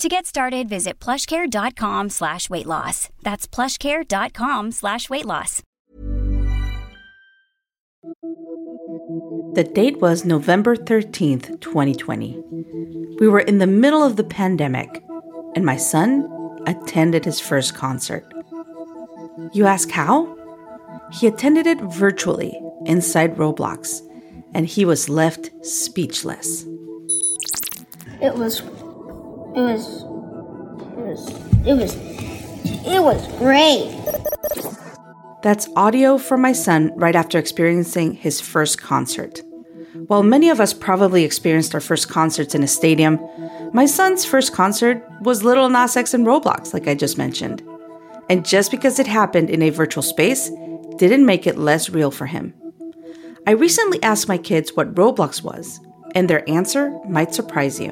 To 0.00 0.08
get 0.08 0.24
started, 0.24 0.66
visit 0.66 0.98
plushcare.com 0.98 2.08
slash 2.08 2.48
weight 2.48 2.64
loss. 2.64 3.10
That's 3.20 3.46
plushcare.com 3.46 4.72
slash 4.72 5.10
weight 5.10 5.26
loss. 5.26 5.62
The 9.52 9.70
date 9.74 10.00
was 10.00 10.24
November 10.24 10.74
13th, 10.74 11.60
2020. 11.60 12.42
We 13.20 13.28
were 13.28 13.40
in 13.40 13.58
the 13.58 13.66
middle 13.66 14.02
of 14.02 14.16
the 14.16 14.24
pandemic, 14.24 15.04
and 15.54 15.66
my 15.66 15.76
son 15.76 16.26
attended 16.66 17.26
his 17.26 17.38
first 17.38 17.74
concert. 17.74 18.24
You 19.52 19.66
ask 19.66 19.90
how? 19.90 20.34
He 21.12 21.26
attended 21.26 21.66
it 21.66 21.78
virtually 21.78 22.58
inside 22.86 23.36
Roblox, 23.36 24.00
and 24.54 24.66
he 24.66 24.86
was 24.86 25.10
left 25.10 25.50
speechless. 25.62 26.64
It 28.22 28.34
was, 28.34 28.62
it 29.54 29.60
was, 29.60 30.02
it 30.96 31.02
was, 31.04 31.28
it 31.66 31.74
was, 31.74 31.96
it 32.86 33.02
was 33.02 33.26
great. 33.38 33.96
That's 35.42 35.68
audio 35.74 36.18
from 36.18 36.42
my 36.42 36.52
son 36.52 36.92
right 36.96 37.16
after 37.16 37.38
experiencing 37.38 38.14
his 38.14 38.40
first 38.40 38.80
concert. 38.80 39.42
While 40.06 40.22
many 40.22 40.50
of 40.50 40.60
us 40.60 40.72
probably 40.72 41.24
experienced 41.24 41.74
our 41.74 41.80
first 41.80 42.08
concerts 42.08 42.54
in 42.54 42.62
a 42.62 42.68
stadium, 42.68 43.18
my 43.72 43.86
son's 43.86 44.24
first 44.24 44.52
concert 44.52 45.02
was 45.22 45.42
Lil 45.42 45.68
Nas 45.68 45.96
X 45.96 46.14
and 46.14 46.26
Roblox, 46.26 46.72
like 46.72 46.86
I 46.86 46.94
just 46.94 47.18
mentioned. 47.18 47.62
And 48.28 48.46
just 48.46 48.70
because 48.70 48.98
it 48.98 49.06
happened 49.06 49.50
in 49.50 49.62
a 49.62 49.70
virtual 49.70 50.02
space 50.02 50.50
didn't 50.98 51.26
make 51.26 51.46
it 51.46 51.58
less 51.58 51.90
real 51.90 52.10
for 52.10 52.26
him. 52.26 52.54
I 53.46 53.52
recently 53.52 54.02
asked 54.02 54.28
my 54.28 54.38
kids 54.38 54.76
what 54.76 54.94
Roblox 54.94 55.42
was, 55.42 55.80
and 56.14 56.28
their 56.28 56.48
answer 56.48 56.98
might 57.08 57.34
surprise 57.34 57.78
you. 57.80 57.90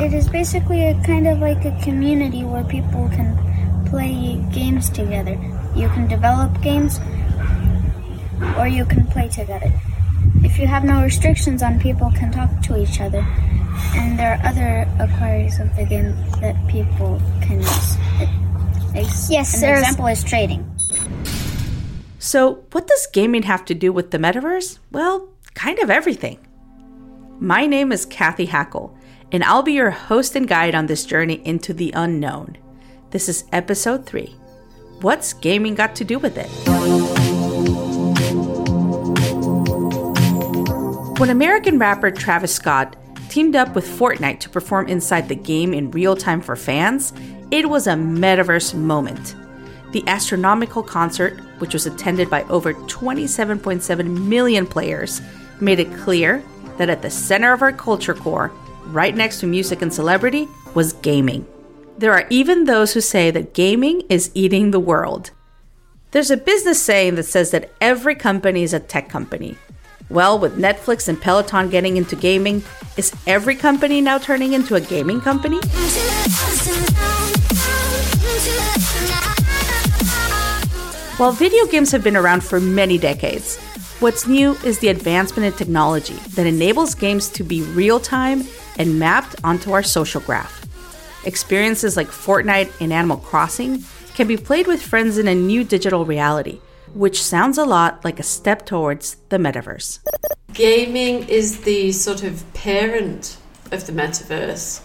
It 0.00 0.12
is 0.12 0.28
basically 0.28 0.86
a 0.88 0.94
kind 1.04 1.26
of 1.28 1.38
like 1.38 1.64
a 1.64 1.78
community 1.82 2.42
where 2.44 2.64
people 2.64 3.08
can 3.10 3.36
play 3.86 4.42
games 4.52 4.90
together. 4.90 5.38
You 5.76 5.88
can 5.90 6.08
develop 6.08 6.60
games 6.62 6.98
or 8.58 8.66
you 8.66 8.84
can 8.84 9.06
play 9.06 9.28
together. 9.28 9.72
If 10.42 10.58
you 10.58 10.66
have 10.66 10.84
no 10.84 11.02
restrictions 11.02 11.62
on 11.62 11.78
people 11.80 12.10
can 12.12 12.32
talk 12.32 12.50
to 12.62 12.80
each 12.80 13.00
other. 13.00 13.24
And 13.94 14.18
there 14.18 14.34
are 14.34 14.46
other 14.46 14.88
acquires 15.00 15.58
of 15.58 15.74
the 15.76 15.84
game 15.84 16.14
that 16.40 16.54
people 16.68 17.20
can 17.42 17.58
use. 17.60 17.96
Ex- 18.94 19.28
Yes, 19.30 19.54
An 19.54 19.60
there's- 19.60 19.80
example 19.80 20.06
is 20.06 20.22
trading. 20.22 20.64
So, 22.18 22.60
what 22.72 22.86
does 22.86 23.06
gaming 23.12 23.42
have 23.42 23.64
to 23.66 23.74
do 23.74 23.92
with 23.92 24.10
the 24.10 24.18
metaverse? 24.18 24.78
Well, 24.90 25.28
kind 25.54 25.78
of 25.80 25.90
everything. 25.90 26.38
My 27.40 27.66
name 27.66 27.90
is 27.90 28.06
Cathy 28.06 28.46
Hackl, 28.46 28.94
and 29.32 29.42
I'll 29.42 29.64
be 29.64 29.72
your 29.72 29.90
host 29.90 30.36
and 30.36 30.46
guide 30.46 30.76
on 30.76 30.86
this 30.86 31.04
journey 31.04 31.42
into 31.44 31.74
the 31.74 31.90
unknown. 31.96 32.56
This 33.10 33.28
is 33.28 33.44
episode 33.50 34.06
3. 34.06 34.32
What's 35.00 35.32
gaming 35.32 35.74
got 35.74 35.96
to 35.96 36.04
do 36.04 36.20
with 36.20 36.38
it? 36.38 36.48
When 41.18 41.30
American 41.30 41.78
rapper 41.80 42.12
Travis 42.12 42.54
Scott 42.54 42.94
teamed 43.28 43.56
up 43.56 43.74
with 43.74 43.84
Fortnite 43.84 44.38
to 44.40 44.48
perform 44.48 44.86
inside 44.86 45.28
the 45.28 45.34
game 45.34 45.74
in 45.74 45.90
real 45.90 46.14
time 46.14 46.40
for 46.40 46.54
fans, 46.54 47.12
it 47.50 47.68
was 47.68 47.88
a 47.88 47.94
metaverse 47.94 48.74
moment. 48.74 49.34
The 49.90 50.04
astronomical 50.06 50.84
concert, 50.84 51.40
which 51.58 51.74
was 51.74 51.86
attended 51.86 52.30
by 52.30 52.44
over 52.44 52.74
27.7 52.74 54.28
million 54.28 54.66
players, 54.66 55.20
made 55.60 55.80
it 55.80 55.92
clear 55.94 56.44
that 56.76 56.90
at 56.90 57.02
the 57.02 57.10
center 57.10 57.52
of 57.52 57.62
our 57.62 57.72
culture 57.72 58.14
core, 58.14 58.52
right 58.86 59.14
next 59.14 59.40
to 59.40 59.46
music 59.46 59.82
and 59.82 59.92
celebrity, 59.92 60.48
was 60.74 60.92
gaming. 60.94 61.46
There 61.98 62.12
are 62.12 62.26
even 62.30 62.64
those 62.64 62.92
who 62.92 63.00
say 63.00 63.30
that 63.30 63.54
gaming 63.54 64.02
is 64.08 64.30
eating 64.34 64.70
the 64.70 64.80
world. 64.80 65.30
There's 66.10 66.30
a 66.30 66.36
business 66.36 66.82
saying 66.82 67.14
that 67.16 67.24
says 67.24 67.50
that 67.52 67.70
every 67.80 68.14
company 68.14 68.62
is 68.62 68.72
a 68.72 68.80
tech 68.80 69.08
company. 69.08 69.56
Well, 70.10 70.38
with 70.38 70.58
Netflix 70.58 71.08
and 71.08 71.20
Peloton 71.20 71.70
getting 71.70 71.96
into 71.96 72.14
gaming, 72.14 72.62
is 72.96 73.12
every 73.26 73.56
company 73.56 74.00
now 74.00 74.18
turning 74.18 74.52
into 74.52 74.74
a 74.74 74.80
gaming 74.80 75.20
company? 75.20 75.58
While 81.16 81.32
video 81.32 81.66
games 81.66 81.90
have 81.92 82.02
been 82.02 82.16
around 82.16 82.42
for 82.42 82.60
many 82.60 82.98
decades, 82.98 83.58
what's 84.00 84.26
new 84.26 84.52
is 84.64 84.80
the 84.80 84.88
advancement 84.88 85.46
in 85.46 85.52
technology 85.52 86.14
that 86.34 86.46
enables 86.46 86.94
games 86.94 87.28
to 87.28 87.44
be 87.44 87.62
real 87.62 88.00
time 88.00 88.42
and 88.76 88.98
mapped 88.98 89.36
onto 89.44 89.72
our 89.72 89.82
social 89.82 90.20
graph. 90.20 90.66
Experiences 91.24 91.96
like 91.96 92.08
Fortnite 92.08 92.72
and 92.80 92.92
Animal 92.92 93.18
Crossing 93.18 93.84
can 94.14 94.26
be 94.26 94.36
played 94.36 94.66
with 94.66 94.82
friends 94.82 95.16
in 95.16 95.28
a 95.28 95.34
new 95.34 95.62
digital 95.64 96.04
reality, 96.04 96.60
which 96.92 97.22
sounds 97.22 97.56
a 97.56 97.64
lot 97.64 98.04
like 98.04 98.18
a 98.18 98.24
step 98.24 98.66
towards 98.66 99.16
the 99.28 99.38
metaverse. 99.38 100.00
Gaming 100.52 101.28
is 101.28 101.60
the 101.60 101.92
sort 101.92 102.22
of 102.24 102.44
parent 102.52 103.36
of 103.70 103.86
the 103.86 103.92
metaverse. 103.92 104.82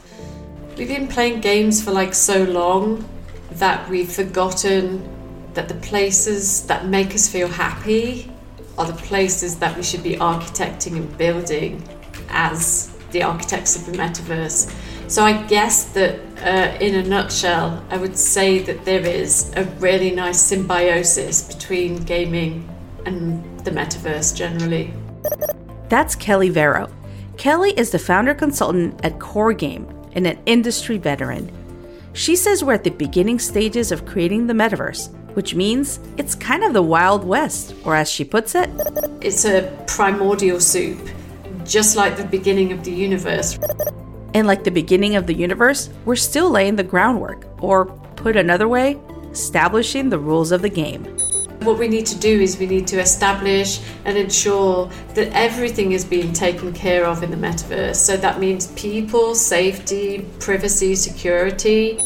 We've 0.77 0.87
been 0.87 1.07
playing 1.07 1.41
games 1.41 1.83
for 1.83 1.91
like 1.91 2.13
so 2.13 2.43
long 2.43 3.07
that 3.53 3.89
we've 3.89 4.11
forgotten 4.11 5.07
that 5.55 5.67
the 5.67 5.75
places 5.75 6.65
that 6.67 6.85
make 6.85 7.13
us 7.13 7.27
feel 7.27 7.47
happy 7.47 8.31
are 8.79 8.87
the 8.87 8.93
places 8.93 9.59
that 9.59 9.75
we 9.75 9.83
should 9.83 10.01
be 10.01 10.15
architecting 10.15 10.95
and 10.95 11.17
building 11.17 11.83
as 12.29 12.95
the 13.11 13.21
architects 13.21 13.75
of 13.75 13.85
the 13.85 13.91
metaverse. 13.91 14.73
So 15.09 15.23
I 15.23 15.43
guess 15.47 15.91
that 15.93 16.19
uh, 16.43 16.77
in 16.79 16.95
a 16.95 17.03
nutshell, 17.03 17.83
I 17.89 17.97
would 17.97 18.17
say 18.17 18.59
that 18.59 18.85
there 18.85 19.05
is 19.05 19.51
a 19.55 19.65
really 19.79 20.11
nice 20.11 20.39
symbiosis 20.41 21.53
between 21.53 21.97
gaming 22.03 22.69
and 23.05 23.59
the 23.65 23.71
metaverse 23.71 24.35
generally. 24.35 24.93
That's 25.89 26.15
Kelly 26.15 26.49
Vero. 26.49 26.89
Kelly 27.37 27.71
is 27.71 27.89
the 27.91 27.99
founder 27.99 28.33
consultant 28.33 29.03
at 29.03 29.19
Core 29.19 29.53
Game 29.53 29.87
and 30.13 30.25
an 30.25 30.39
industry 30.45 30.97
veteran. 30.97 31.51
She 32.13 32.35
says 32.35 32.63
we're 32.63 32.73
at 32.73 32.83
the 32.83 32.91
beginning 32.91 33.39
stages 33.39 33.91
of 33.91 34.05
creating 34.05 34.47
the 34.47 34.53
metaverse, 34.53 35.09
which 35.33 35.55
means 35.55 35.99
it's 36.17 36.35
kind 36.35 36.63
of 36.63 36.73
the 36.73 36.81
Wild 36.81 37.23
West, 37.23 37.75
or 37.83 37.95
as 37.95 38.09
she 38.09 38.23
puts 38.23 38.55
it, 38.55 38.69
It's 39.21 39.45
a 39.45 39.71
primordial 39.87 40.59
soup, 40.59 40.99
just 41.65 41.95
like 41.95 42.17
the 42.17 42.25
beginning 42.25 42.71
of 42.71 42.83
the 42.83 42.91
universe. 42.91 43.57
and 44.33 44.45
like 44.45 44.63
the 44.63 44.71
beginning 44.71 45.15
of 45.15 45.25
the 45.27 45.33
universe, 45.33 45.89
we're 46.05 46.15
still 46.15 46.49
laying 46.51 46.75
the 46.75 46.83
groundwork, 46.83 47.45
or 47.63 47.85
put 48.15 48.35
another 48.35 48.67
way, 48.67 48.97
establishing 49.31 50.09
the 50.09 50.19
rules 50.19 50.51
of 50.51 50.61
the 50.61 50.69
game. 50.69 51.03
What 51.63 51.77
we 51.77 51.87
need 51.89 52.05
to 52.05 52.17
do 52.17 52.39
is 52.39 52.57
we 52.57 52.67
need 52.67 52.87
to 52.87 52.99
establish 53.01 53.81
and 54.05 54.17
ensure 54.17 54.89
that 55.15 55.27
everything 55.33 55.91
is 55.91 56.05
being 56.05 56.31
taken 56.31 56.71
care 56.71 57.05
of 57.05 57.21
in 57.21 57.31
the 57.31 57.37
metaverse. 57.37 57.97
So 57.97 58.15
that 58.15 58.39
means 58.39 58.67
people, 58.73 59.35
safety, 59.35 60.25
privacy, 60.39 60.95
security. 60.95 61.99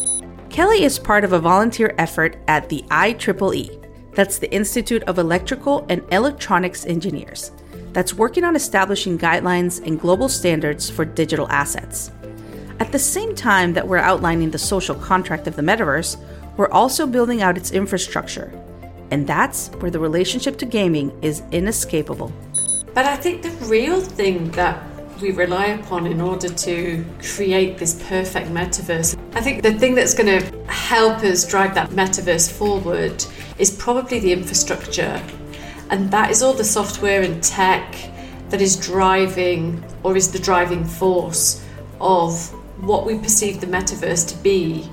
Kelly 0.53 0.83
is 0.83 0.99
part 0.99 1.23
of 1.23 1.33
a 1.33 1.39
volunteer 1.39 1.95
effort 1.97 2.37
at 2.47 2.69
the 2.69 2.83
IEEE, 2.91 4.13
that's 4.13 4.37
the 4.37 4.53
Institute 4.53 5.01
of 5.05 5.17
Electrical 5.17 5.83
and 5.89 6.03
Electronics 6.11 6.85
Engineers, 6.85 7.49
that's 7.91 8.13
working 8.13 8.43
on 8.43 8.55
establishing 8.55 9.17
guidelines 9.17 9.83
and 9.83 9.99
global 9.99 10.29
standards 10.29 10.91
for 10.91 11.05
digital 11.05 11.49
assets. 11.49 12.11
At 12.79 12.91
the 12.91 12.99
same 12.99 13.33
time 13.33 13.73
that 13.73 13.87
we're 13.87 13.97
outlining 13.97 14.51
the 14.51 14.59
social 14.59 14.93
contract 14.93 15.47
of 15.47 15.55
the 15.55 15.63
metaverse, 15.63 16.17
we're 16.55 16.69
also 16.69 17.07
building 17.07 17.41
out 17.41 17.57
its 17.57 17.71
infrastructure. 17.71 18.53
And 19.09 19.25
that's 19.25 19.69
where 19.79 19.89
the 19.89 19.99
relationship 19.99 20.59
to 20.59 20.67
gaming 20.67 21.17
is 21.23 21.41
inescapable. 21.51 22.31
But 22.93 23.07
I 23.07 23.15
think 23.15 23.41
the 23.41 23.49
real 23.65 23.99
thing 24.01 24.51
that 24.51 24.83
we 25.21 25.31
rely 25.31 25.67
upon 25.67 26.05
in 26.05 26.21
order 26.21 26.49
to 26.49 27.05
create 27.21 27.77
this 27.77 28.01
perfect 28.07 28.49
metaverse. 28.49 29.17
I 29.33 29.41
think 29.41 29.63
the 29.63 29.73
thing 29.73 29.95
that's 29.95 30.13
going 30.13 30.39
to 30.39 30.65
help 30.71 31.23
us 31.23 31.47
drive 31.47 31.75
that 31.75 31.89
metaverse 31.91 32.51
forward 32.51 33.25
is 33.57 33.71
probably 33.71 34.19
the 34.19 34.31
infrastructure. 34.31 35.21
And 35.89 36.09
that 36.11 36.31
is 36.31 36.41
all 36.41 36.53
the 36.53 36.63
software 36.63 37.21
and 37.21 37.41
tech 37.43 37.95
that 38.49 38.61
is 38.61 38.75
driving 38.75 39.83
or 40.03 40.15
is 40.15 40.31
the 40.31 40.39
driving 40.39 40.85
force 40.85 41.63
of 41.99 42.51
what 42.83 43.05
we 43.05 43.17
perceive 43.17 43.61
the 43.61 43.67
metaverse 43.67 44.27
to 44.29 44.43
be. 44.43 44.89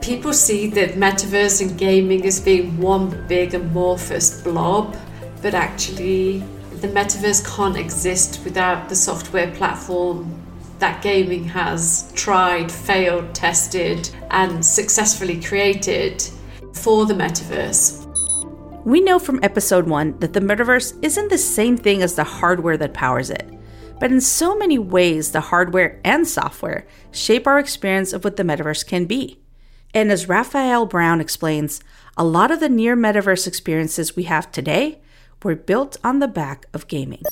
People 0.00 0.32
see 0.32 0.66
the 0.66 0.88
metaverse 0.88 1.60
and 1.60 1.78
gaming 1.78 2.24
as 2.26 2.40
being 2.40 2.80
one 2.80 3.26
big 3.28 3.54
amorphous 3.54 4.42
blob, 4.42 4.96
but 5.40 5.54
actually 5.54 6.42
the 6.82 6.88
metaverse 6.88 7.46
can't 7.46 7.76
exist 7.76 8.40
without 8.42 8.88
the 8.88 8.96
software 8.96 9.52
platform 9.52 10.36
that 10.80 11.00
gaming 11.00 11.44
has 11.44 12.12
tried, 12.16 12.72
failed, 12.72 13.32
tested, 13.32 14.10
and 14.32 14.66
successfully 14.66 15.40
created 15.40 16.20
for 16.72 17.06
the 17.06 17.14
metaverse. 17.14 18.04
We 18.84 19.00
know 19.00 19.20
from 19.20 19.38
episode 19.44 19.86
1 19.86 20.18
that 20.18 20.32
the 20.32 20.40
metaverse 20.40 20.98
isn't 21.04 21.30
the 21.30 21.38
same 21.38 21.76
thing 21.76 22.02
as 22.02 22.16
the 22.16 22.24
hardware 22.24 22.76
that 22.78 22.94
powers 22.94 23.30
it. 23.30 23.48
But 24.00 24.10
in 24.10 24.20
so 24.20 24.56
many 24.56 24.76
ways, 24.76 25.30
the 25.30 25.40
hardware 25.40 26.00
and 26.04 26.26
software 26.26 26.84
shape 27.12 27.46
our 27.46 27.60
experience 27.60 28.12
of 28.12 28.24
what 28.24 28.36
the 28.36 28.42
metaverse 28.42 28.84
can 28.84 29.04
be. 29.04 29.38
And 29.94 30.10
as 30.10 30.28
Raphael 30.28 30.86
Brown 30.86 31.20
explains, 31.20 31.80
a 32.16 32.24
lot 32.24 32.50
of 32.50 32.58
the 32.58 32.68
near 32.68 32.96
metaverse 32.96 33.46
experiences 33.46 34.16
we 34.16 34.24
have 34.24 34.50
today 34.50 34.98
were 35.44 35.56
built 35.56 35.96
on 36.04 36.18
the 36.18 36.28
back 36.28 36.66
of 36.72 36.88
gaming. 36.88 37.22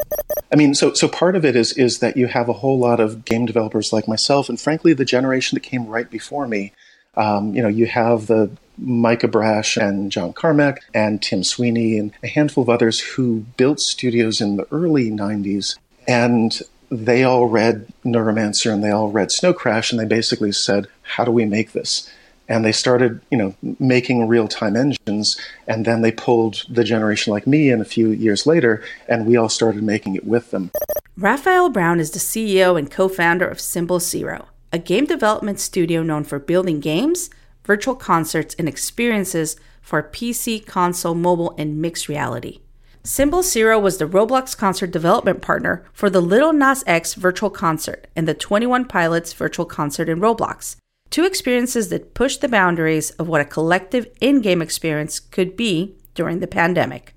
I 0.52 0.56
mean, 0.56 0.74
so 0.74 0.94
so 0.94 1.08
part 1.08 1.36
of 1.36 1.44
it 1.44 1.56
is 1.56 1.72
is 1.76 1.98
that 1.98 2.16
you 2.16 2.26
have 2.26 2.48
a 2.48 2.54
whole 2.54 2.78
lot 2.78 3.00
of 3.00 3.24
game 3.24 3.46
developers 3.46 3.92
like 3.92 4.08
myself, 4.08 4.48
and 4.48 4.60
frankly, 4.60 4.92
the 4.92 5.04
generation 5.04 5.56
that 5.56 5.62
came 5.62 5.86
right 5.86 6.10
before 6.10 6.46
me. 6.46 6.72
Um, 7.16 7.54
you 7.54 7.62
know, 7.62 7.68
you 7.68 7.86
have 7.86 8.28
the 8.28 8.50
Michael 8.78 9.28
Abrash 9.28 9.76
and 9.76 10.10
John 10.10 10.32
Carmack 10.32 10.78
and 10.94 11.22
Tim 11.22 11.44
Sweeney 11.44 11.98
and 11.98 12.12
a 12.22 12.28
handful 12.28 12.62
of 12.62 12.68
others 12.68 13.00
who 13.00 13.40
built 13.56 13.80
studios 13.80 14.40
in 14.40 14.56
the 14.56 14.66
early 14.72 15.10
90s. 15.10 15.76
And 16.08 16.58
they 16.90 17.22
all 17.24 17.46
read 17.46 17.86
Neuromancer 18.04 18.72
and 18.72 18.82
they 18.82 18.90
all 18.90 19.10
read 19.10 19.30
Snow 19.30 19.52
Crash, 19.52 19.92
and 19.92 20.00
they 20.00 20.06
basically 20.06 20.52
said, 20.52 20.88
How 21.02 21.24
do 21.24 21.30
we 21.30 21.44
make 21.44 21.72
this? 21.72 22.10
And 22.50 22.64
they 22.64 22.72
started, 22.72 23.20
you 23.30 23.38
know, 23.38 23.54
making 23.78 24.26
real-time 24.26 24.76
engines. 24.76 25.40
And 25.68 25.86
then 25.86 26.02
they 26.02 26.10
pulled 26.10 26.66
the 26.68 26.84
generation 26.84 27.32
like 27.32 27.46
me 27.46 27.70
in 27.70 27.80
a 27.80 27.84
few 27.84 28.08
years 28.10 28.44
later, 28.44 28.82
and 29.08 29.24
we 29.24 29.36
all 29.36 29.48
started 29.48 29.82
making 29.82 30.16
it 30.16 30.26
with 30.26 30.50
them. 30.50 30.72
Raphael 31.16 31.70
Brown 31.70 32.00
is 32.00 32.10
the 32.10 32.18
CEO 32.18 32.76
and 32.76 32.90
co-founder 32.90 33.46
of 33.46 33.60
Symbol 33.60 34.00
Zero, 34.00 34.48
a 34.72 34.78
game 34.78 35.06
development 35.06 35.60
studio 35.60 36.02
known 36.02 36.24
for 36.24 36.40
building 36.40 36.80
games, 36.80 37.30
virtual 37.64 37.94
concerts, 37.94 38.56
and 38.58 38.68
experiences 38.68 39.56
for 39.80 40.02
PC, 40.02 40.66
console, 40.66 41.14
mobile, 41.14 41.54
and 41.56 41.80
mixed 41.80 42.08
reality. 42.08 42.60
Symbol 43.04 43.42
Zero 43.42 43.78
was 43.78 43.98
the 43.98 44.06
Roblox 44.06 44.56
concert 44.56 44.90
development 44.90 45.40
partner 45.40 45.84
for 45.92 46.10
the 46.10 46.20
Lil 46.20 46.52
Nas 46.52 46.84
X 46.86 47.14
virtual 47.14 47.48
concert 47.48 48.06
and 48.14 48.28
the 48.28 48.34
21 48.34 48.86
Pilots 48.86 49.32
virtual 49.32 49.64
concert 49.64 50.08
in 50.08 50.20
Roblox 50.20 50.76
two 51.10 51.24
experiences 51.24 51.88
that 51.88 52.14
push 52.14 52.36
the 52.36 52.48
boundaries 52.48 53.10
of 53.12 53.28
what 53.28 53.40
a 53.40 53.44
collective 53.44 54.06
in 54.20 54.40
game 54.40 54.62
experience 54.62 55.20
could 55.20 55.56
be 55.56 55.94
during 56.14 56.40
the 56.40 56.46
pandemic. 56.46 57.14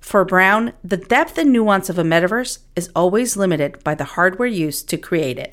For 0.00 0.24
Brown, 0.24 0.72
the 0.84 0.96
depth 0.96 1.38
and 1.38 1.52
nuance 1.52 1.88
of 1.88 1.98
a 1.98 2.02
metaverse 2.02 2.58
is 2.76 2.90
always 2.94 3.36
limited 3.36 3.82
by 3.82 3.94
the 3.94 4.04
hardware 4.04 4.48
used 4.48 4.88
to 4.90 4.96
create 4.96 5.38
it. 5.38 5.52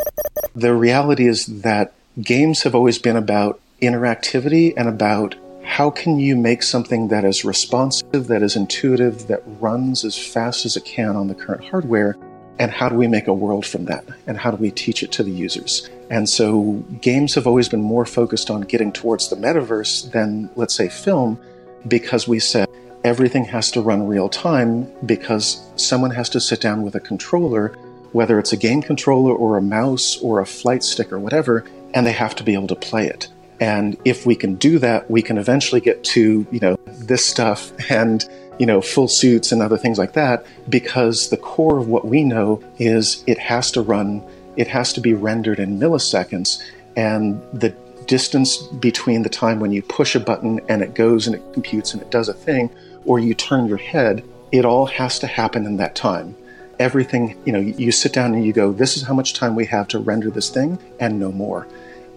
The 0.55 0.73
reality 0.73 1.27
is 1.27 1.45
that 1.45 1.93
games 2.21 2.63
have 2.63 2.75
always 2.75 2.99
been 2.99 3.15
about 3.17 3.59
interactivity 3.81 4.73
and 4.77 4.87
about 4.87 5.35
how 5.63 5.89
can 5.89 6.19
you 6.19 6.35
make 6.35 6.61
something 6.61 7.07
that 7.07 7.25
is 7.25 7.43
responsive, 7.43 8.27
that 8.27 8.43
is 8.43 8.55
intuitive, 8.55 9.27
that 9.27 9.43
runs 9.59 10.05
as 10.05 10.17
fast 10.17 10.65
as 10.65 10.77
it 10.77 10.85
can 10.85 11.15
on 11.15 11.27
the 11.27 11.35
current 11.35 11.65
hardware, 11.65 12.15
and 12.59 12.71
how 12.71 12.87
do 12.87 12.95
we 12.95 13.07
make 13.07 13.27
a 13.27 13.33
world 13.33 13.65
from 13.65 13.85
that? 13.85 14.05
And 14.27 14.37
how 14.37 14.51
do 14.51 14.57
we 14.57 14.71
teach 14.71 15.03
it 15.03 15.11
to 15.13 15.23
the 15.23 15.31
users? 15.31 15.89
And 16.09 16.29
so 16.29 16.83
games 17.01 17.33
have 17.35 17.47
always 17.47 17.67
been 17.67 17.81
more 17.81 18.05
focused 18.05 18.49
on 18.49 18.61
getting 18.61 18.91
towards 18.91 19.29
the 19.29 19.35
metaverse 19.35 20.11
than, 20.11 20.49
let's 20.55 20.75
say, 20.75 20.87
film, 20.87 21.39
because 21.87 22.27
we 22.27 22.39
said 22.39 22.69
everything 23.03 23.45
has 23.45 23.71
to 23.71 23.81
run 23.81 24.07
real 24.07 24.29
time 24.29 24.91
because 25.05 25.61
someone 25.75 26.11
has 26.11 26.29
to 26.29 26.39
sit 26.39 26.61
down 26.61 26.83
with 26.83 26.95
a 26.95 26.99
controller, 26.99 27.69
whether 28.11 28.39
it's 28.39 28.53
a 28.53 28.57
game 28.57 28.81
controller 28.81 29.33
or 29.33 29.57
a 29.57 29.61
mouse 29.61 30.17
or 30.21 30.39
a 30.39 30.45
flight 30.45 30.83
stick 30.83 31.11
or 31.11 31.19
whatever, 31.19 31.63
and 31.93 32.05
they 32.05 32.11
have 32.11 32.35
to 32.35 32.43
be 32.43 32.53
able 32.53 32.67
to 32.67 32.75
play 32.75 33.07
it. 33.07 33.27
And 33.59 33.97
if 34.05 34.25
we 34.25 34.35
can 34.35 34.55
do 34.55 34.79
that, 34.79 35.09
we 35.09 35.21
can 35.21 35.37
eventually 35.37 35.81
get 35.81 36.03
to, 36.05 36.45
you 36.51 36.59
know, 36.59 36.77
this 36.87 37.25
stuff 37.25 37.71
and, 37.89 38.25
you 38.59 38.65
know, 38.65 38.81
full 38.81 39.07
suits 39.07 39.51
and 39.51 39.61
other 39.61 39.77
things 39.77 39.97
like 39.97 40.13
that, 40.13 40.45
because 40.67 41.29
the 41.29 41.37
core 41.37 41.77
of 41.77 41.87
what 41.87 42.05
we 42.05 42.23
know 42.23 42.61
is 42.79 43.23
it 43.27 43.37
has 43.37 43.71
to 43.71 43.81
run 43.81 44.23
it 44.57 44.67
has 44.67 44.93
to 44.93 45.01
be 45.01 45.13
rendered 45.13 45.59
in 45.59 45.79
milliseconds, 45.79 46.61
and 46.95 47.41
the 47.53 47.69
distance 48.07 48.57
between 48.57 49.23
the 49.23 49.29
time 49.29 49.59
when 49.59 49.71
you 49.71 49.81
push 49.81 50.15
a 50.15 50.19
button 50.19 50.61
and 50.69 50.81
it 50.81 50.93
goes 50.93 51.25
and 51.25 51.35
it 51.35 51.53
computes 51.53 51.93
and 51.93 52.01
it 52.01 52.11
does 52.11 52.29
a 52.29 52.33
thing, 52.33 52.69
or 53.05 53.19
you 53.19 53.33
turn 53.33 53.67
your 53.67 53.77
head, 53.77 54.23
it 54.51 54.65
all 54.65 54.85
has 54.85 55.19
to 55.19 55.27
happen 55.27 55.65
in 55.65 55.77
that 55.77 55.95
time. 55.95 56.35
Everything, 56.77 57.41
you 57.45 57.51
know, 57.51 57.59
you 57.59 57.91
sit 57.91 58.13
down 58.13 58.33
and 58.33 58.45
you 58.45 58.53
go, 58.53 58.71
this 58.71 58.97
is 58.97 59.03
how 59.03 59.13
much 59.13 59.33
time 59.33 59.55
we 59.55 59.65
have 59.65 59.87
to 59.87 59.99
render 59.99 60.29
this 60.29 60.49
thing, 60.49 60.77
and 60.99 61.19
no 61.19 61.31
more. 61.31 61.67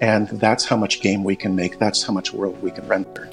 And 0.00 0.29
that's 0.29 0.64
how 0.64 0.76
much 0.76 1.00
game 1.00 1.25
we 1.25 1.37
can 1.37 1.56
make. 1.56 1.79
That's 1.79 2.02
how 2.02 2.12
much 2.12 2.32
world 2.32 2.61
we 2.62 2.70
can 2.70 2.87
render. 2.87 3.31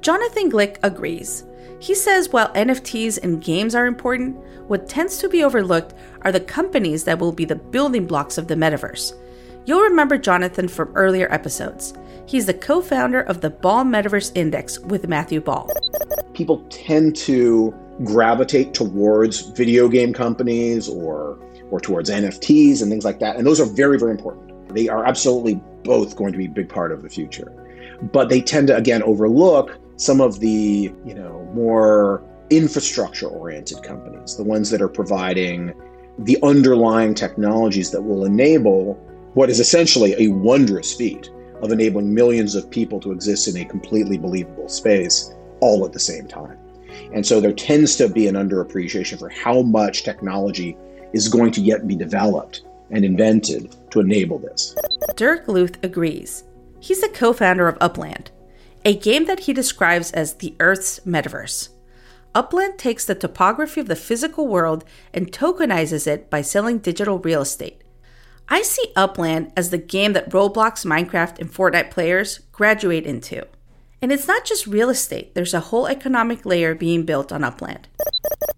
Jonathan 0.00 0.50
Glick 0.50 0.76
agrees. 0.82 1.44
He 1.78 1.94
says 1.94 2.30
while 2.30 2.52
NFTs 2.54 3.22
and 3.22 3.42
games 3.42 3.74
are 3.74 3.86
important, 3.86 4.36
what 4.68 4.88
tends 4.88 5.18
to 5.18 5.28
be 5.28 5.44
overlooked 5.44 5.94
are 6.22 6.32
the 6.32 6.40
companies 6.40 7.04
that 7.04 7.18
will 7.18 7.32
be 7.32 7.44
the 7.44 7.56
building 7.56 8.06
blocks 8.06 8.38
of 8.38 8.48
the 8.48 8.54
metaverse. 8.54 9.12
You'll 9.66 9.82
remember 9.82 10.18
Jonathan 10.18 10.68
from 10.68 10.92
earlier 10.94 11.30
episodes. 11.32 11.94
He's 12.26 12.46
the 12.46 12.54
co 12.54 12.80
founder 12.80 13.20
of 13.20 13.40
the 13.40 13.50
Ball 13.50 13.84
Metaverse 13.84 14.32
Index 14.34 14.78
with 14.78 15.08
Matthew 15.08 15.40
Ball. 15.40 15.70
People 16.32 16.64
tend 16.70 17.16
to 17.16 17.74
gravitate 18.02 18.74
towards 18.74 19.50
video 19.50 19.88
game 19.88 20.12
companies 20.12 20.88
or, 20.88 21.38
or 21.70 21.80
towards 21.80 22.10
NFTs 22.10 22.82
and 22.82 22.90
things 22.90 23.04
like 23.04 23.20
that. 23.20 23.36
And 23.36 23.46
those 23.46 23.60
are 23.60 23.66
very, 23.66 23.98
very 23.98 24.10
important. 24.10 24.74
They 24.74 24.88
are 24.88 25.06
absolutely 25.06 25.60
both 25.84 26.16
going 26.16 26.32
to 26.32 26.38
be 26.38 26.46
a 26.46 26.50
big 26.50 26.68
part 26.68 26.92
of 26.92 27.02
the 27.02 27.08
future. 27.08 27.52
But 28.12 28.28
they 28.28 28.40
tend 28.40 28.68
to, 28.68 28.76
again, 28.76 29.02
overlook 29.02 29.78
some 29.96 30.20
of 30.20 30.40
the, 30.40 30.92
you 31.04 31.14
know, 31.14 31.43
more 31.54 32.22
infrastructure 32.50 33.28
oriented 33.28 33.82
companies, 33.82 34.36
the 34.36 34.44
ones 34.44 34.70
that 34.70 34.82
are 34.82 34.88
providing 34.88 35.72
the 36.18 36.38
underlying 36.42 37.14
technologies 37.14 37.90
that 37.90 38.02
will 38.02 38.24
enable 38.24 38.94
what 39.34 39.50
is 39.50 39.58
essentially 39.58 40.14
a 40.18 40.28
wondrous 40.28 40.94
feat 40.94 41.30
of 41.62 41.72
enabling 41.72 42.12
millions 42.12 42.54
of 42.54 42.70
people 42.70 43.00
to 43.00 43.10
exist 43.10 43.48
in 43.48 43.56
a 43.56 43.64
completely 43.64 44.18
believable 44.18 44.68
space 44.68 45.32
all 45.60 45.84
at 45.84 45.92
the 45.92 45.98
same 45.98 46.28
time. 46.28 46.58
And 47.12 47.26
so 47.26 47.40
there 47.40 47.52
tends 47.52 47.96
to 47.96 48.08
be 48.08 48.28
an 48.28 48.34
underappreciation 48.34 49.18
for 49.18 49.28
how 49.28 49.62
much 49.62 50.04
technology 50.04 50.76
is 51.12 51.28
going 51.28 51.52
to 51.52 51.60
yet 51.60 51.86
be 51.88 51.96
developed 51.96 52.62
and 52.90 53.04
invented 53.04 53.74
to 53.90 54.00
enable 54.00 54.38
this. 54.38 54.74
Dirk 55.16 55.46
Lueth 55.46 55.82
agrees. 55.82 56.44
He's 56.80 57.02
a 57.02 57.08
co 57.08 57.32
founder 57.32 57.66
of 57.66 57.78
Upland, 57.80 58.30
a 58.84 58.96
game 58.96 59.24
that 59.26 59.40
he 59.40 59.52
describes 59.52 60.12
as 60.12 60.34
the 60.34 60.54
Earth's 60.60 61.00
metaverse. 61.00 61.70
Upland 62.34 62.78
takes 62.78 63.04
the 63.04 63.14
topography 63.14 63.80
of 63.80 63.86
the 63.86 63.96
physical 63.96 64.46
world 64.48 64.84
and 65.12 65.30
tokenizes 65.30 66.06
it 66.06 66.28
by 66.28 66.42
selling 66.42 66.78
digital 66.78 67.18
real 67.18 67.42
estate. 67.42 67.82
I 68.48 68.62
see 68.62 68.92
Upland 68.94 69.52
as 69.56 69.70
the 69.70 69.78
game 69.78 70.12
that 70.12 70.30
Roblox, 70.30 70.84
Minecraft, 70.84 71.38
and 71.38 71.50
Fortnite 71.50 71.90
players 71.90 72.40
graduate 72.52 73.06
into. 73.06 73.46
And 74.04 74.12
it's 74.12 74.28
not 74.28 74.44
just 74.44 74.66
real 74.66 74.90
estate, 74.90 75.34
there's 75.34 75.54
a 75.54 75.60
whole 75.60 75.86
economic 75.86 76.44
layer 76.44 76.74
being 76.74 77.04
built 77.06 77.32
on 77.32 77.42
Upland. 77.42 77.88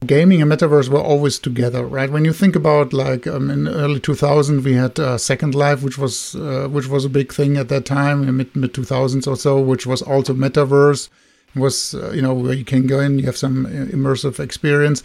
Gaming 0.04 0.42
and 0.42 0.50
metaverse 0.50 0.88
were 0.88 0.98
always 1.00 1.38
together, 1.38 1.86
right? 1.86 2.10
When 2.10 2.24
you 2.24 2.32
think 2.32 2.56
about 2.56 2.92
like 2.92 3.28
um, 3.28 3.48
in 3.48 3.68
early 3.68 4.00
2000, 4.00 4.64
we 4.64 4.72
had 4.72 4.98
uh, 4.98 5.16
Second 5.18 5.54
Life, 5.54 5.84
which 5.84 5.98
was 5.98 6.34
uh, 6.34 6.66
which 6.68 6.88
was 6.88 7.04
a 7.04 7.08
big 7.08 7.32
thing 7.32 7.56
at 7.58 7.68
that 7.68 7.84
time, 7.86 8.24
in 8.24 8.36
mid 8.36 8.56
mid 8.56 8.74
2000s 8.74 9.28
or 9.28 9.36
so, 9.36 9.60
which 9.60 9.86
was 9.86 10.02
also 10.02 10.34
metaverse. 10.34 11.08
It 11.54 11.60
was 11.60 11.94
uh, 11.94 12.10
you 12.10 12.22
know 12.22 12.34
where 12.34 12.52
you 12.52 12.64
can 12.64 12.88
go 12.88 12.98
in, 12.98 13.20
you 13.20 13.26
have 13.26 13.36
some 13.36 13.66
uh, 13.66 13.68
immersive 13.94 14.40
experience. 14.40 15.04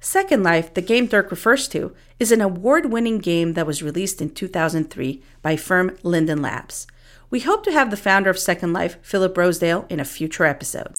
Second 0.00 0.42
Life, 0.42 0.72
the 0.72 0.80
game 0.80 1.06
Dirk 1.06 1.30
refers 1.30 1.68
to, 1.68 1.94
is 2.18 2.32
an 2.32 2.40
award-winning 2.40 3.18
game 3.18 3.52
that 3.52 3.66
was 3.66 3.82
released 3.82 4.22
in 4.22 4.30
2003 4.30 5.22
by 5.42 5.54
firm 5.56 5.98
Linden 6.02 6.40
Labs. 6.40 6.86
We 7.28 7.40
hope 7.40 7.64
to 7.64 7.72
have 7.72 7.90
the 7.90 7.96
founder 7.96 8.30
of 8.30 8.38
Second 8.38 8.72
Life, 8.72 8.98
Philip 9.02 9.36
Rosedale, 9.36 9.84
in 9.88 9.98
a 9.98 10.04
future 10.04 10.44
episode. 10.44 10.94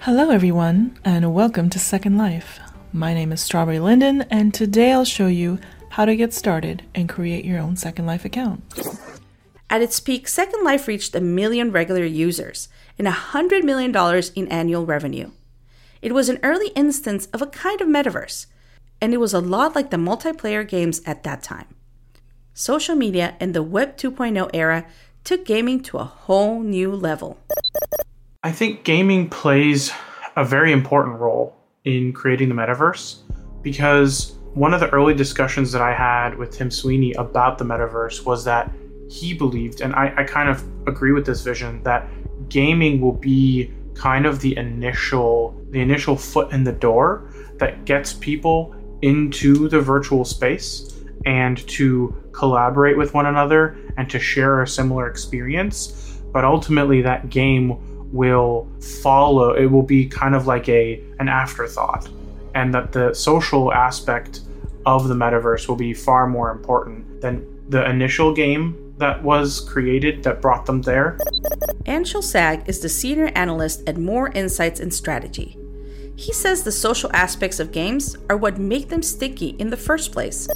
Hello, 0.00 0.30
everyone, 0.30 0.98
and 1.04 1.34
welcome 1.34 1.68
to 1.68 1.78
Second 1.78 2.16
Life. 2.16 2.58
My 2.90 3.12
name 3.12 3.32
is 3.32 3.42
Strawberry 3.42 3.78
Linden, 3.78 4.22
and 4.30 4.54
today 4.54 4.92
I'll 4.92 5.04
show 5.04 5.26
you 5.26 5.58
how 5.90 6.06
to 6.06 6.16
get 6.16 6.32
started 6.32 6.84
and 6.94 7.06
create 7.06 7.44
your 7.44 7.58
own 7.58 7.76
Second 7.76 8.06
Life 8.06 8.24
account. 8.24 8.62
At 9.68 9.82
its 9.82 10.00
peak, 10.00 10.26
Second 10.26 10.64
Life 10.64 10.88
reached 10.88 11.14
a 11.14 11.20
million 11.20 11.70
regular 11.70 12.06
users 12.06 12.70
and 12.98 13.06
$100 13.06 13.62
million 13.62 13.94
in 14.34 14.48
annual 14.48 14.86
revenue. 14.86 15.32
It 16.00 16.14
was 16.14 16.30
an 16.30 16.40
early 16.42 16.68
instance 16.68 17.26
of 17.26 17.42
a 17.42 17.46
kind 17.46 17.82
of 17.82 17.88
metaverse, 17.88 18.46
and 19.02 19.12
it 19.12 19.20
was 19.20 19.34
a 19.34 19.40
lot 19.40 19.74
like 19.74 19.90
the 19.90 19.98
multiplayer 19.98 20.66
games 20.66 21.02
at 21.04 21.24
that 21.24 21.42
time. 21.42 21.66
Social 22.54 22.96
media 22.96 23.36
and 23.38 23.54
the 23.54 23.62
Web 23.62 23.98
2.0 23.98 24.48
era 24.54 24.86
took 25.24 25.44
gaming 25.44 25.80
to 25.84 25.98
a 25.98 26.04
whole 26.04 26.60
new 26.60 26.92
level. 26.92 27.38
I 28.42 28.52
think 28.52 28.84
gaming 28.84 29.28
plays 29.28 29.92
a 30.36 30.44
very 30.44 30.72
important 30.72 31.18
role 31.18 31.56
in 31.84 32.12
creating 32.12 32.48
the 32.48 32.54
metaverse 32.54 33.18
because 33.62 34.36
one 34.54 34.74
of 34.74 34.80
the 34.80 34.90
early 34.90 35.14
discussions 35.14 35.72
that 35.72 35.80
I 35.80 35.94
had 35.94 36.36
with 36.36 36.50
Tim 36.50 36.70
Sweeney 36.70 37.12
about 37.14 37.58
the 37.58 37.64
metaverse 37.64 38.24
was 38.24 38.44
that 38.44 38.70
he 39.08 39.34
believed, 39.34 39.80
and 39.80 39.94
I, 39.94 40.12
I 40.16 40.24
kind 40.24 40.48
of 40.48 40.62
agree 40.86 41.12
with 41.12 41.26
this 41.26 41.42
vision, 41.42 41.82
that 41.84 42.08
gaming 42.48 43.00
will 43.00 43.12
be 43.12 43.72
kind 43.94 44.26
of 44.26 44.40
the 44.40 44.56
initial 44.56 45.58
the 45.70 45.80
initial 45.80 46.16
foot 46.16 46.52
in 46.52 46.64
the 46.64 46.72
door 46.72 47.30
that 47.58 47.84
gets 47.84 48.12
people 48.12 48.74
into 49.02 49.68
the 49.68 49.80
virtual 49.80 50.24
space 50.24 50.94
and 51.24 51.66
to 51.68 52.21
collaborate 52.32 52.96
with 52.96 53.14
one 53.14 53.26
another 53.26 53.76
and 53.96 54.08
to 54.10 54.18
share 54.18 54.62
a 54.62 54.66
similar 54.66 55.08
experience 55.08 56.20
but 56.32 56.44
ultimately 56.44 57.02
that 57.02 57.28
game 57.30 57.76
will 58.12 58.68
follow 59.02 59.54
it 59.54 59.66
will 59.66 59.82
be 59.82 60.06
kind 60.06 60.34
of 60.34 60.46
like 60.46 60.68
a 60.68 61.02
an 61.18 61.28
afterthought 61.28 62.08
and 62.54 62.74
that 62.74 62.92
the 62.92 63.12
social 63.14 63.72
aspect 63.72 64.40
of 64.86 65.08
the 65.08 65.14
metaverse 65.14 65.68
will 65.68 65.76
be 65.76 65.94
far 65.94 66.26
more 66.26 66.50
important 66.50 67.20
than 67.20 67.46
the 67.68 67.88
initial 67.88 68.34
game 68.34 68.94
that 68.98 69.22
was 69.22 69.60
created 69.60 70.22
that 70.22 70.40
brought 70.40 70.66
them 70.66 70.82
there. 70.82 71.18
Anshel 71.86 72.22
Sag 72.22 72.68
is 72.68 72.80
the 72.80 72.88
senior 72.88 73.30
analyst 73.34 73.82
at 73.88 73.96
Moor 73.96 74.30
Insights 74.34 74.80
and 74.80 74.92
Strategy. 74.92 75.56
He 76.16 76.32
says 76.32 76.62
the 76.62 76.72
social 76.72 77.10
aspects 77.14 77.58
of 77.58 77.72
games 77.72 78.16
are 78.28 78.36
what 78.36 78.58
make 78.58 78.88
them 78.88 79.02
sticky 79.02 79.50
in 79.58 79.70
the 79.70 79.76
first 79.76 80.12
place. 80.12 80.48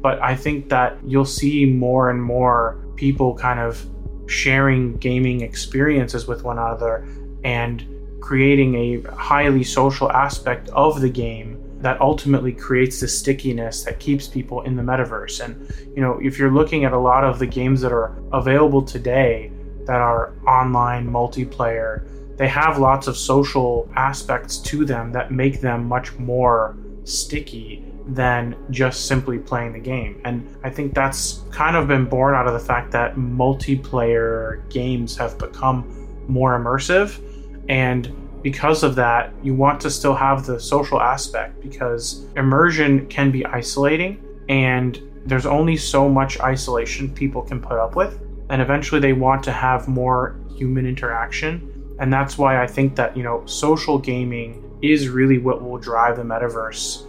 But 0.00 0.20
I 0.22 0.36
think 0.36 0.68
that 0.68 0.98
you'll 1.04 1.24
see 1.24 1.64
more 1.66 2.10
and 2.10 2.22
more 2.22 2.78
people 2.96 3.34
kind 3.34 3.58
of 3.58 3.84
sharing 4.26 4.96
gaming 4.98 5.40
experiences 5.42 6.26
with 6.26 6.44
one 6.44 6.58
another 6.58 7.06
and 7.44 7.84
creating 8.20 8.74
a 8.74 9.14
highly 9.14 9.64
social 9.64 10.10
aspect 10.10 10.68
of 10.70 11.00
the 11.00 11.10
game 11.10 11.60
that 11.80 12.00
ultimately 12.00 12.52
creates 12.52 13.00
the 13.00 13.08
stickiness 13.08 13.84
that 13.84 14.00
keeps 14.00 14.26
people 14.26 14.62
in 14.62 14.74
the 14.76 14.82
metaverse. 14.82 15.44
And 15.44 15.70
you 15.94 16.00
know, 16.00 16.18
if 16.22 16.38
you're 16.38 16.50
looking 16.50 16.86
at 16.86 16.94
a 16.94 16.98
lot 16.98 17.24
of 17.24 17.38
the 17.38 17.46
games 17.46 17.82
that 17.82 17.92
are 17.92 18.16
available 18.32 18.80
today 18.80 19.52
that 19.84 20.00
are 20.00 20.32
online 20.46 21.06
multiplayer, 21.06 22.08
they 22.36 22.48
have 22.48 22.78
lots 22.78 23.06
of 23.06 23.16
social 23.16 23.88
aspects 23.96 24.58
to 24.58 24.84
them 24.84 25.12
that 25.12 25.30
make 25.30 25.60
them 25.60 25.86
much 25.86 26.16
more 26.18 26.76
sticky 27.04 27.84
than 28.06 28.56
just 28.70 29.06
simply 29.06 29.38
playing 29.38 29.72
the 29.72 29.78
game. 29.78 30.20
And 30.24 30.56
I 30.62 30.70
think 30.70 30.94
that's 30.94 31.42
kind 31.50 31.76
of 31.76 31.88
been 31.88 32.04
born 32.04 32.34
out 32.34 32.46
of 32.46 32.52
the 32.52 32.60
fact 32.60 32.90
that 32.92 33.16
multiplayer 33.16 34.68
games 34.70 35.16
have 35.16 35.38
become 35.38 36.08
more 36.28 36.58
immersive. 36.58 37.20
And 37.68 38.14
because 38.42 38.82
of 38.82 38.94
that, 38.96 39.32
you 39.42 39.54
want 39.54 39.80
to 39.80 39.90
still 39.90 40.14
have 40.14 40.44
the 40.44 40.60
social 40.60 41.00
aspect 41.00 41.62
because 41.62 42.26
immersion 42.36 43.06
can 43.06 43.30
be 43.30 43.44
isolating 43.46 44.22
and 44.48 45.00
there's 45.24 45.46
only 45.46 45.76
so 45.76 46.08
much 46.08 46.38
isolation 46.40 47.10
people 47.10 47.40
can 47.40 47.60
put 47.60 47.78
up 47.78 47.96
with. 47.96 48.20
And 48.50 48.60
eventually 48.60 49.00
they 49.00 49.14
want 49.14 49.42
to 49.44 49.52
have 49.52 49.88
more 49.88 50.38
human 50.54 50.86
interaction. 50.86 51.73
And 51.98 52.12
that's 52.12 52.36
why 52.36 52.62
I 52.62 52.66
think 52.66 52.96
that, 52.96 53.16
you 53.16 53.22
know, 53.22 53.44
social 53.46 53.98
gaming 53.98 54.60
is 54.82 55.08
really 55.08 55.38
what 55.38 55.62
will 55.62 55.78
drive 55.78 56.16
the 56.16 56.22
metaverse. 56.22 57.06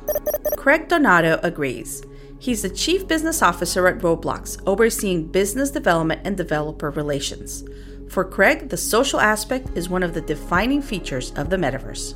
Craig 0.57 0.87
Donato 0.87 1.39
agrees. 1.43 2.03
He's 2.37 2.61
the 2.61 2.69
Chief 2.69 3.07
Business 3.07 3.41
Officer 3.41 3.87
at 3.87 3.99
Roblox, 3.99 4.61
overseeing 4.67 5.27
business 5.27 5.71
development 5.71 6.21
and 6.23 6.37
developer 6.37 6.91
relations. 6.91 7.63
For 8.09 8.23
Craig, 8.23 8.69
the 8.69 8.77
social 8.77 9.19
aspect 9.19 9.69
is 9.75 9.89
one 9.89 10.03
of 10.03 10.13
the 10.13 10.21
defining 10.21 10.81
features 10.81 11.31
of 11.37 11.49
the 11.49 11.57
metaverse. 11.57 12.13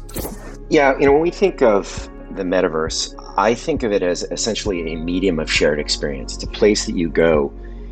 Yeah, 0.70 0.98
you 1.00 1.06
know, 1.06 1.14
when 1.14 1.22
we 1.22 1.32
think 1.32 1.62
of 1.62 2.10
the 2.36 2.44
metaverse, 2.44 3.16
I 3.38 3.56
think 3.56 3.84
of 3.84 3.92
it 3.92 4.04
as 4.04 4.24
essentially 4.24 4.94
a 4.94 4.98
medium 4.98 5.40
of 5.40 5.52
shared 5.52 5.80
experience. 5.80 6.36
It's 6.36 6.44
a 6.44 6.48
place 6.48 6.86
that 6.86 6.96
you 6.96 7.10
go 7.10 7.52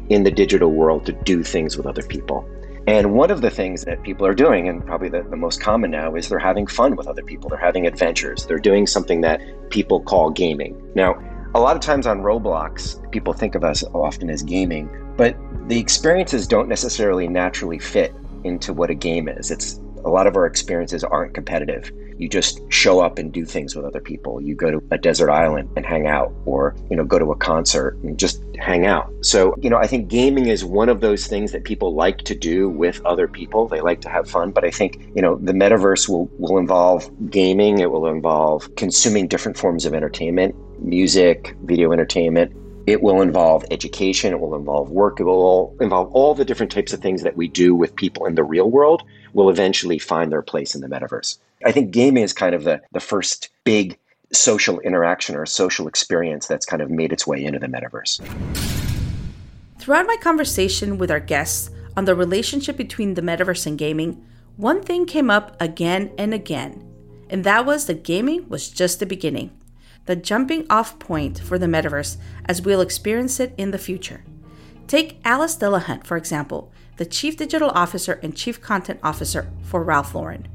in 0.10 0.24
the 0.24 0.32
digital 0.32 0.72
world 0.72 1.06
to 1.08 1.12
do 1.12 1.44
things 1.44 1.76
with 1.76 1.86
other 1.86 2.04
people. 2.04 2.48
And 2.88 3.14
one 3.14 3.32
of 3.32 3.42
the 3.42 3.50
things 3.50 3.84
that 3.84 4.02
people 4.04 4.26
are 4.26 4.34
doing, 4.34 4.70
and 4.70 4.84
probably 4.86 5.10
the, 5.10 5.22
the, 5.24 5.36
most 5.36 5.60
common 5.60 5.92
now, 5.92 6.16
is 6.16 6.30
they're 6.30 6.40
having 6.40 6.66
fun 6.66 6.96
with 6.96 7.06
other 7.06 7.22
people. 7.22 7.50
They're 7.50 7.60
having 7.60 7.86
adventures. 7.86 8.46
They're 8.46 8.60
doing 8.60 8.88
something 8.88 9.20
that 9.22 9.42
people 9.70 10.00
call 10.00 10.30
gaming. 10.30 10.82
Now, 10.96 11.22
a 11.54 11.60
lot 11.60 11.76
of 11.76 11.82
times 11.82 12.08
on 12.08 12.22
Roblox, 12.22 13.12
people 13.12 13.34
think 13.34 13.56
of 13.56 13.64
us 13.66 13.84
often 13.94 14.30
as 14.30 14.42
gaming, 14.42 14.90
but 15.18 15.36
the 15.68 15.78
experiences 15.78 16.48
don't 16.48 16.70
necessarily 16.70 17.28
naturally 17.28 17.78
fit 17.78 18.16
into 18.46 18.72
what 18.72 18.90
a 18.90 18.96
game 18.96 19.28
is. 19.28 19.52
It's 19.52 19.82
a 20.06 20.10
lot 20.10 20.26
of 20.26 20.38
our 20.38 20.46
experiences 20.46 21.04
aren't 21.04 21.34
competitive 21.34 21.92
you 22.18 22.28
just 22.28 22.62
show 22.72 23.00
up 23.00 23.20
and 23.20 23.32
do 23.32 23.46
things 23.46 23.76
with 23.76 23.86
other 23.86 24.00
people. 24.00 24.42
You 24.42 24.56
go 24.56 24.72
to 24.72 24.84
a 24.92 24.98
desert 24.98 25.30
island 25.30 25.70
and 25.76 25.86
hang 25.86 26.08
out, 26.08 26.34
or, 26.46 26.76
you 26.90 26.96
know, 26.96 27.06
go 27.06 27.20
to 27.20 27.32
a 27.32 27.36
concert 27.36 27.98
and 28.04 28.18
just 28.18 28.42
hang 28.60 28.86
out. 28.86 29.14
So, 29.22 29.56
you 29.62 29.70
know, 29.70 29.78
I 29.78 29.88
think 29.88 30.08
gaming 30.08 30.48
is 30.48 30.64
one 30.64 30.90
of 30.90 31.02
those 31.02 31.28
things 31.28 31.52
that 31.52 31.64
people 31.64 31.94
like 31.94 32.20
to 32.20 32.36
do 32.36 32.70
with 32.70 33.04
other 33.06 33.28
people. 33.28 33.68
They 33.68 33.82
like 33.82 34.02
to 34.02 34.10
have 34.10 34.30
fun. 34.30 34.52
But 34.52 34.64
I 34.66 34.72
think, 34.72 35.10
you 35.16 35.22
know, 35.22 35.38
the 35.38 35.54
metaverse 35.54 36.10
will, 36.10 36.30
will 36.38 36.58
involve 36.58 37.10
gaming, 37.30 37.80
it 37.80 37.92
will 37.92 38.08
involve 38.08 38.74
consuming 38.76 39.28
different 39.28 39.58
forms 39.58 39.86
of 39.86 39.94
entertainment, 39.94 40.56
music, 40.80 41.56
video 41.64 41.92
entertainment. 41.92 42.56
It 42.88 43.02
will 43.02 43.22
involve 43.22 43.66
education, 43.70 44.34
it 44.34 44.40
will 44.40 44.56
involve 44.56 44.92
work, 44.92 45.20
it 45.20 45.26
will 45.26 45.76
involve 45.82 46.10
all 46.14 46.34
the 46.34 46.46
different 46.46 46.72
types 46.72 46.94
of 46.94 47.02
things 47.02 47.22
that 47.24 47.36
we 47.36 47.50
do 47.50 47.76
with 47.76 47.94
people 47.96 48.26
in 48.26 48.36
the 48.36 48.46
real 48.46 48.72
world 48.72 49.04
will 49.34 49.50
eventually 49.50 50.00
find 50.00 50.32
their 50.32 50.42
place 50.42 50.74
in 50.74 50.80
the 50.80 50.88
metaverse. 50.88 51.38
I 51.66 51.74
think 51.74 51.92
gaming 51.92 52.24
is 52.24 52.32
kind 52.32 52.56
of 52.56 52.64
the, 52.64 52.82
the 52.94 53.02
first 53.02 53.50
big 53.66 53.98
social 54.34 54.80
interaction 54.82 55.36
or 55.36 55.46
social 55.46 55.88
experience 55.88 56.48
that's 56.48 56.66
kind 56.66 56.82
of 56.82 56.90
made 56.90 57.12
its 57.12 57.26
way 57.26 57.44
into 57.44 57.60
the 57.60 57.68
metaverse. 57.68 58.22
Throughout 59.80 60.08
my 60.08 60.18
conversation 60.18 60.98
with 60.98 61.10
our 61.10 61.20
guests 61.20 61.70
on 61.96 62.06
the 62.06 62.16
relationship 62.16 62.78
between 62.78 63.14
the 63.14 63.22
metaverse 63.22 63.66
and 63.66 63.78
gaming, 63.78 64.24
one 64.58 64.82
thing 64.82 65.06
came 65.06 65.30
up 65.30 65.56
again 65.62 66.12
and 66.18 66.34
again, 66.34 66.84
and 67.30 67.44
that 67.44 67.66
was 67.66 67.86
that 67.86 68.04
gaming 68.04 68.50
was 68.50 68.70
just 68.70 69.00
the 69.00 69.06
beginning, 69.06 69.52
the 70.06 70.16
jumping 70.16 70.66
off 70.70 71.00
point 71.00 71.40
for 71.40 71.58
the 71.58 71.66
metaverse 71.68 72.18
as 72.46 72.62
we'll 72.62 72.82
experience 72.82 73.40
it 73.40 73.54
in 73.58 73.72
the 73.72 73.78
future. 73.78 74.24
Take 74.88 75.20
Alice 75.24 75.56
Delahunt, 75.58 76.06
for 76.06 76.18
example, 76.18 76.72
the 76.98 77.06
Chief 77.06 77.38
Digital 77.38 77.70
Officer 77.70 78.20
and 78.24 78.36
Chief 78.36 78.62
Content 78.62 79.00
Officer 79.04 79.52
for 79.62 79.84
Ralph 79.84 80.16
Lauren 80.16 80.48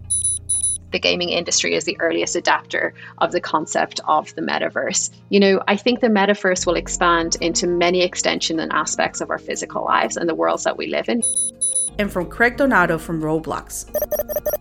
the 0.93 0.99
gaming 0.99 1.31
industry 1.31 1.75
is 1.75 1.85
the 1.85 1.99
earliest 2.01 2.37
adapter 2.37 2.95
of 3.19 3.33
the 3.33 3.41
concept 3.41 4.01
of 4.07 4.35
the 4.35 4.43
metaverse. 4.43 5.11
You 5.31 5.41
know, 5.41 5.63
I 5.67 5.77
think 5.77 6.01
the 6.01 6.09
metaverse 6.09 6.67
will 6.67 6.75
expand 6.75 7.37
into 7.41 7.67
many 7.67 8.03
extensions 8.03 8.61
and 8.61 8.73
aspects 8.73 9.21
of 9.21 9.31
our 9.31 9.39
physical 9.39 9.85
lives 9.85 10.17
and 10.17 10.29
the 10.29 10.35
worlds 10.35 10.65
that 10.65 10.77
we 10.77 10.87
live 10.87 11.09
in. 11.09 11.23
And 11.99 12.11
from 12.11 12.27
Craig 12.27 12.57
Donato 12.57 12.99
from 12.99 13.21
Roblox. 13.21 13.85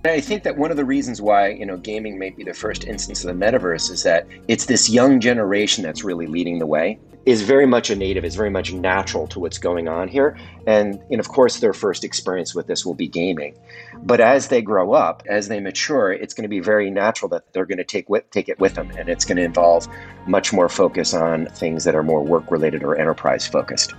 I 0.04 0.20
think 0.20 0.44
that 0.44 0.58
one 0.58 0.70
of 0.72 0.78
the 0.78 0.84
reasons 0.84 1.22
why, 1.22 1.50
you 1.50 1.66
know, 1.66 1.78
gaming 1.78 2.20
may 2.20 2.32
be 2.32 2.44
the 2.44 2.54
first 2.54 2.86
instance 2.86 3.24
of 3.24 3.28
the 3.28 3.46
metaverse 3.46 3.90
is 3.90 4.04
that 4.04 4.28
it's 4.48 4.66
this 4.66 4.90
young 4.90 5.20
generation 5.20 5.84
that's 5.84 6.04
really 6.04 6.28
leading 6.28 6.60
the 6.60 6.66
way 6.66 7.00
is 7.26 7.44
very 7.44 7.68
much 7.68 7.90
a 7.90 7.96
native, 7.96 8.26
is 8.26 8.36
very 8.36 8.50
much 8.50 8.74
natural 8.74 9.28
to 9.28 9.40
what's 9.40 9.60
going 9.60 9.88
on 9.88 10.08
here. 10.08 10.38
And, 10.66 11.00
and 11.12 11.20
of 11.20 11.30
course, 11.30 11.60
their 11.60 11.74
first 11.74 12.04
experience 12.04 12.56
with 12.56 12.68
this 12.68 12.86
will 12.86 12.96
be 12.96 13.08
gaming. 13.08 13.56
But 14.04 14.20
as 14.20 14.48
they 14.48 14.62
grow 14.62 14.94
up, 14.94 15.24
as 15.28 15.48
they 15.48 15.60
mature, 15.60 16.12
it's 16.12 16.34
going 16.34 16.44
to 16.44 16.50
be 16.50 16.60
very 16.60 16.90
natural 16.90 17.30
that 17.30 17.54
they're 17.54 17.66
going 17.66 17.78
to 17.78 17.84
take 17.84 18.10
with, 18.10 18.30
take 18.32 18.50
it 18.50 18.60
with 18.60 18.74
them, 18.76 18.92
and 18.98 19.10
it's 19.10 19.26
going 19.26 19.38
to 19.38 19.44
involve 19.44 19.88
much 20.26 20.52
more 20.52 20.70
focus 20.70 21.14
on 21.14 21.46
things 21.48 21.84
that 21.84 21.96
are 21.96 22.04
more 22.04 22.24
work 22.24 22.50
related 22.50 22.84
or 22.84 22.98
enterprise 22.98 23.46
focused. 23.46 23.94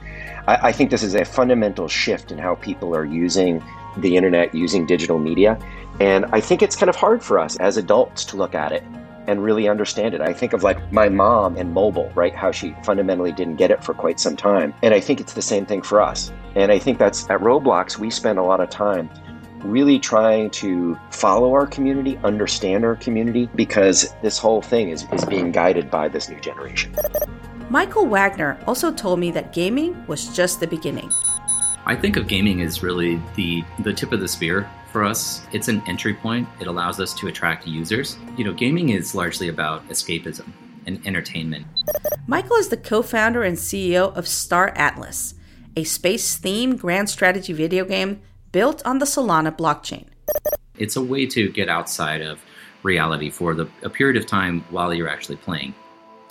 I, 0.48 0.68
I 0.68 0.72
think 0.72 0.90
this 0.90 1.02
is 1.02 1.14
a 1.14 1.24
fundamental 1.24 1.86
shift 1.86 2.32
in 2.32 2.38
how 2.38 2.56
people 2.56 2.96
are 2.96 3.04
using 3.04 3.62
the 3.98 4.16
internet, 4.16 4.54
using 4.54 4.86
digital 4.86 5.18
media, 5.18 5.58
and 6.00 6.24
I 6.26 6.40
think 6.40 6.62
it's 6.62 6.74
kind 6.74 6.90
of 6.90 6.96
hard 6.96 7.22
for 7.22 7.38
us 7.38 7.56
as 7.58 7.76
adults 7.76 8.24
to 8.26 8.36
look 8.36 8.54
at 8.54 8.72
it 8.72 8.82
and 9.28 9.42
really 9.42 9.68
understand 9.68 10.14
it. 10.14 10.20
I 10.20 10.32
think 10.32 10.52
of 10.52 10.64
like 10.64 10.92
my 10.92 11.08
mom 11.08 11.56
and 11.56 11.72
mobile, 11.72 12.10
right? 12.14 12.34
How 12.34 12.50
she 12.50 12.74
fundamentally 12.84 13.30
didn't 13.30 13.56
get 13.56 13.70
it 13.70 13.84
for 13.84 13.94
quite 13.94 14.18
some 14.18 14.36
time. 14.36 14.74
And 14.82 14.92
I 14.92 15.00
think 15.00 15.20
it's 15.20 15.34
the 15.34 15.42
same 15.42 15.64
thing 15.64 15.82
for 15.82 16.00
us. 16.00 16.32
And 16.56 16.72
I 16.72 16.78
think 16.78 16.98
that's 16.98 17.30
at 17.30 17.40
Roblox, 17.40 17.98
we 17.98 18.10
spend 18.10 18.40
a 18.40 18.42
lot 18.42 18.60
of 18.60 18.68
time 18.68 19.08
really 19.64 19.98
trying 19.98 20.50
to 20.50 20.98
follow 21.10 21.52
our 21.52 21.66
community, 21.66 22.18
understand 22.24 22.84
our 22.84 22.96
community, 22.96 23.48
because 23.54 24.14
this 24.22 24.38
whole 24.38 24.62
thing 24.62 24.90
is, 24.90 25.06
is 25.12 25.24
being 25.24 25.52
guided 25.52 25.90
by 25.90 26.08
this 26.08 26.28
new 26.28 26.40
generation. 26.40 26.94
Michael 27.70 28.06
Wagner 28.06 28.58
also 28.66 28.92
told 28.92 29.18
me 29.18 29.30
that 29.30 29.52
gaming 29.52 30.06
was 30.06 30.34
just 30.34 30.60
the 30.60 30.66
beginning. 30.66 31.10
I 31.84 31.96
think 31.96 32.16
of 32.16 32.28
gaming 32.28 32.62
as 32.62 32.82
really 32.82 33.20
the, 33.34 33.64
the 33.80 33.92
tip 33.92 34.12
of 34.12 34.20
the 34.20 34.28
spear 34.28 34.68
for 34.92 35.04
us. 35.04 35.42
It's 35.52 35.68
an 35.68 35.82
entry 35.86 36.14
point, 36.14 36.48
it 36.60 36.66
allows 36.66 37.00
us 37.00 37.14
to 37.14 37.28
attract 37.28 37.66
users. 37.66 38.18
You 38.36 38.44
know, 38.44 38.52
gaming 38.52 38.90
is 38.90 39.14
largely 39.14 39.48
about 39.48 39.88
escapism 39.88 40.52
and 40.86 41.04
entertainment. 41.06 41.66
Michael 42.26 42.56
is 42.56 42.68
the 42.68 42.76
co 42.76 43.02
founder 43.02 43.42
and 43.42 43.56
CEO 43.56 44.14
of 44.16 44.28
Star 44.28 44.72
Atlas, 44.76 45.34
a 45.76 45.84
space 45.84 46.38
themed 46.38 46.78
grand 46.78 47.08
strategy 47.08 47.52
video 47.52 47.84
game 47.84 48.20
built 48.52 48.84
on 48.84 48.98
the 48.98 49.06
Solana 49.06 49.56
blockchain. 49.56 50.04
It's 50.78 50.96
a 50.96 51.02
way 51.02 51.26
to 51.26 51.50
get 51.50 51.68
outside 51.68 52.20
of 52.20 52.38
reality 52.82 53.30
for 53.30 53.54
the, 53.54 53.68
a 53.82 53.90
period 53.90 54.16
of 54.16 54.26
time 54.26 54.64
while 54.70 54.92
you're 54.92 55.08
actually 55.08 55.36
playing. 55.36 55.74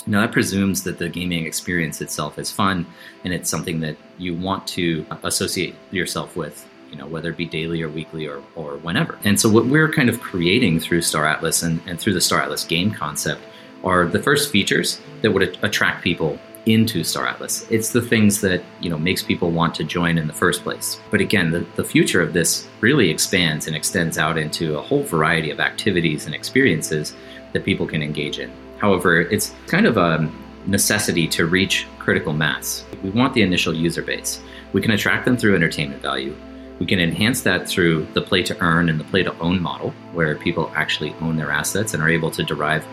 Now, 0.08 0.22
that 0.22 0.32
presumes 0.32 0.84
that 0.84 0.98
the 0.98 1.10
gaming 1.10 1.46
experience 1.46 2.02
itself 2.02 2.40
is 2.40 2.52
fun 2.52 2.88
and 3.24 3.34
it's 3.34 3.50
something 3.50 3.82
that 3.82 3.98
you 4.18 4.34
want 4.34 4.66
to 4.70 5.06
associate 5.24 5.76
yourself 5.92 6.36
with, 6.36 6.68
you 6.90 6.98
know, 6.98 7.06
whether 7.06 7.30
it 7.30 7.38
be 7.38 7.46
daily 7.46 7.82
or 7.84 7.90
weekly 7.90 8.28
or, 8.28 8.42
or 8.56 8.78
whenever. 8.78 9.20
And 9.24 9.40
so, 9.40 9.48
what 9.48 9.68
we're 9.68 9.92
kind 9.92 10.10
of 10.10 10.20
creating 10.20 10.80
through 10.80 11.04
Star 11.04 11.26
Atlas 11.26 11.62
and, 11.62 11.82
and 11.86 12.00
through 12.00 12.16
the 12.16 12.22
Star 12.22 12.42
Atlas 12.42 12.64
game 12.64 12.92
concept 12.92 13.42
are 13.84 14.08
the 14.08 14.22
first 14.22 14.52
features 14.52 15.00
that 15.22 15.32
would 15.32 15.58
attract 15.62 16.04
people 16.04 16.40
into 16.66 17.04
Star 17.04 17.28
Atlas. 17.28 17.66
It's 17.70 17.90
the 17.90 18.02
things 18.02 18.42
that 18.42 18.64
you 18.82 18.90
know 18.90 18.98
makes 18.98 19.24
people 19.24 19.52
want 19.52 19.74
to 19.76 19.84
join 19.84 20.18
in 20.18 20.28
the 20.28 20.34
first 20.34 20.64
place. 20.64 21.00
But 21.10 21.22
again, 21.22 21.52
the, 21.52 21.66
the 21.76 21.84
future 21.84 22.22
of 22.22 22.34
this 22.34 22.68
really 22.82 23.10
expands 23.10 23.68
and 23.68 23.76
extends 23.76 24.18
out 24.18 24.38
into 24.38 24.78
a 24.78 24.82
whole 24.82 25.04
variety 25.04 25.50
of 25.50 25.60
activities 25.60 26.26
and 26.26 26.36
experiences 26.36 27.16
that 27.54 27.66
people 27.66 27.88
can 27.88 28.02
engage 28.02 28.40
in. 28.40 28.52
However, 28.78 29.22
it's 29.22 29.54
kind 29.68 29.86
of 29.86 29.98
a 29.98 30.30
necessity 30.66 31.28
to 31.28 31.46
reach 31.46 31.88
critical 32.00 32.34
mass. 32.34 32.86
We 33.04 33.10
want 33.10 33.34
the 33.34 33.42
initial 33.42 33.74
user 33.74 34.02
base. 34.02 34.42
We 34.74 34.82
can 34.82 34.92
attract 34.92 35.26
them 35.26 35.38
through 35.38 35.56
entertainment 35.56 36.02
value. 36.02 36.36
We 36.80 36.86
can 36.88 37.00
enhance 37.00 37.42
that 37.42 37.68
through 37.68 38.08
the 38.14 38.22
play 38.22 38.42
to 38.44 38.60
earn 38.60 38.90
and 38.90 39.00
the 39.00 39.04
play 39.04 39.22
to 39.22 39.38
own 39.40 39.62
model, 39.62 39.92
where 40.14 40.36
people 40.36 40.72
actually 40.76 41.14
own 41.22 41.38
their 41.38 41.52
assets 41.52 41.94
and 41.94 42.02
are 42.02 42.10
able 42.10 42.32
to 42.32 42.44
derive 42.44 42.86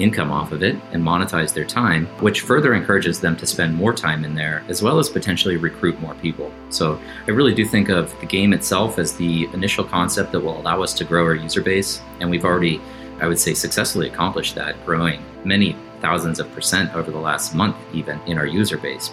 income 0.00 0.32
off 0.32 0.52
of 0.52 0.62
it 0.62 0.76
and 0.92 1.02
monetize 1.02 1.52
their 1.52 1.64
time, 1.64 2.06
which 2.20 2.40
further 2.40 2.74
encourages 2.74 3.20
them 3.20 3.36
to 3.36 3.46
spend 3.46 3.74
more 3.74 3.92
time 3.92 4.24
in 4.24 4.34
there 4.34 4.64
as 4.68 4.82
well 4.82 4.98
as 4.98 5.08
potentially 5.08 5.56
recruit 5.56 6.00
more 6.00 6.14
people. 6.16 6.52
So 6.70 7.00
I 7.26 7.30
really 7.30 7.54
do 7.54 7.64
think 7.64 7.88
of 7.88 8.18
the 8.20 8.26
game 8.26 8.52
itself 8.52 8.98
as 8.98 9.16
the 9.16 9.44
initial 9.52 9.84
concept 9.84 10.32
that 10.32 10.40
will 10.40 10.58
allow 10.60 10.82
us 10.82 10.94
to 10.94 11.04
grow 11.04 11.24
our 11.24 11.34
user 11.34 11.62
base. 11.62 12.00
And 12.20 12.30
we've 12.30 12.44
already, 12.44 12.80
I 13.20 13.26
would 13.26 13.38
say, 13.38 13.54
successfully 13.54 14.08
accomplished 14.08 14.54
that, 14.54 14.84
growing 14.86 15.22
many 15.44 15.76
thousands 16.00 16.40
of 16.40 16.50
percent 16.52 16.94
over 16.94 17.10
the 17.10 17.18
last 17.18 17.54
month, 17.54 17.76
even 17.92 18.20
in 18.26 18.38
our 18.38 18.46
user 18.46 18.78
base. 18.78 19.10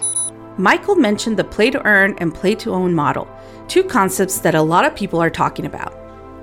Michael 0.57 0.95
mentioned 0.95 1.37
the 1.37 1.43
play 1.43 1.69
to 1.69 1.85
earn 1.85 2.15
and 2.17 2.33
play 2.33 2.55
to 2.55 2.73
own 2.73 2.93
model, 2.93 3.27
two 3.67 3.83
concepts 3.83 4.39
that 4.39 4.55
a 4.55 4.61
lot 4.61 4.85
of 4.85 4.95
people 4.95 5.21
are 5.21 5.29
talking 5.29 5.65
about. 5.65 5.93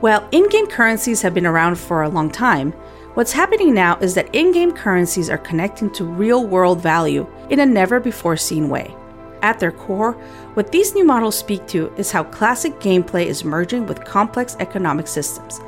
While 0.01 0.29
in 0.31 0.49
game 0.51 0.67
currencies 0.67 1.23
have 1.23 1.35
been 1.35 1.47
around 1.47 1.77
for 1.77 2.03
a 2.03 2.09
long 2.09 2.31
time, 2.31 2.75
What's 3.15 3.31
happening 3.31 3.75
now 3.75 3.97
is 4.01 4.15
that 4.15 4.35
in 4.35 4.51
game 4.51 4.73
currencies 4.73 5.31
are 5.31 5.39
connecting 5.39 5.89
to 5.93 6.05
real 6.05 6.49
world 6.49 6.81
value 6.81 7.25
in 7.49 7.61
a 7.61 7.67
never 7.67 8.01
before 8.01 8.37
seen 8.37 8.69
way. 8.69 8.93
At 9.41 9.61
their 9.61 9.71
core, 9.71 10.15
what 10.55 10.73
these 10.73 10.97
new 10.97 11.05
models 11.05 11.39
speak 11.39 11.65
to 11.69 11.95
is 11.97 12.11
how 12.11 12.25
classic 12.25 12.81
gameplay 12.81 13.27
is 13.27 13.45
merging 13.45 13.87
with 13.87 14.05
complex 14.05 14.57
economic 14.59 15.07
systems. 15.07 15.61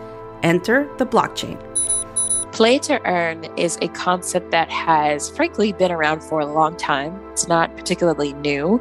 Enter 0.42 0.92
the 0.98 1.06
blockchain. 1.06 1.56
Play 2.50 2.80
to 2.80 3.00
earn 3.06 3.44
is 3.56 3.78
a 3.80 3.86
concept 3.90 4.50
that 4.50 4.68
has 4.68 5.30
frankly 5.30 5.72
been 5.72 5.92
around 5.92 6.24
for 6.24 6.40
a 6.40 6.52
long 6.52 6.76
time. 6.76 7.16
It's 7.30 7.46
not 7.46 7.76
particularly 7.76 8.32
new. 8.32 8.80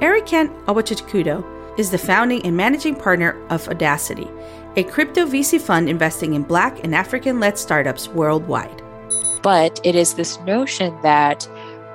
Erican 0.00 0.56
Awachikudo 0.66 1.44
is 1.76 1.90
the 1.90 1.98
founding 1.98 2.46
and 2.46 2.56
managing 2.56 2.94
partner 2.94 3.36
of 3.48 3.68
Audacity, 3.68 4.30
a 4.76 4.84
crypto 4.84 5.24
VC 5.24 5.58
fund 5.58 5.88
investing 5.88 6.34
in 6.34 6.42
Black 6.42 6.84
and 6.84 6.94
African 6.94 7.40
led 7.40 7.58
startups 7.58 8.08
worldwide. 8.08 8.82
But 9.42 9.80
it 9.84 9.94
is 9.94 10.14
this 10.14 10.38
notion 10.40 10.94
that 11.02 11.48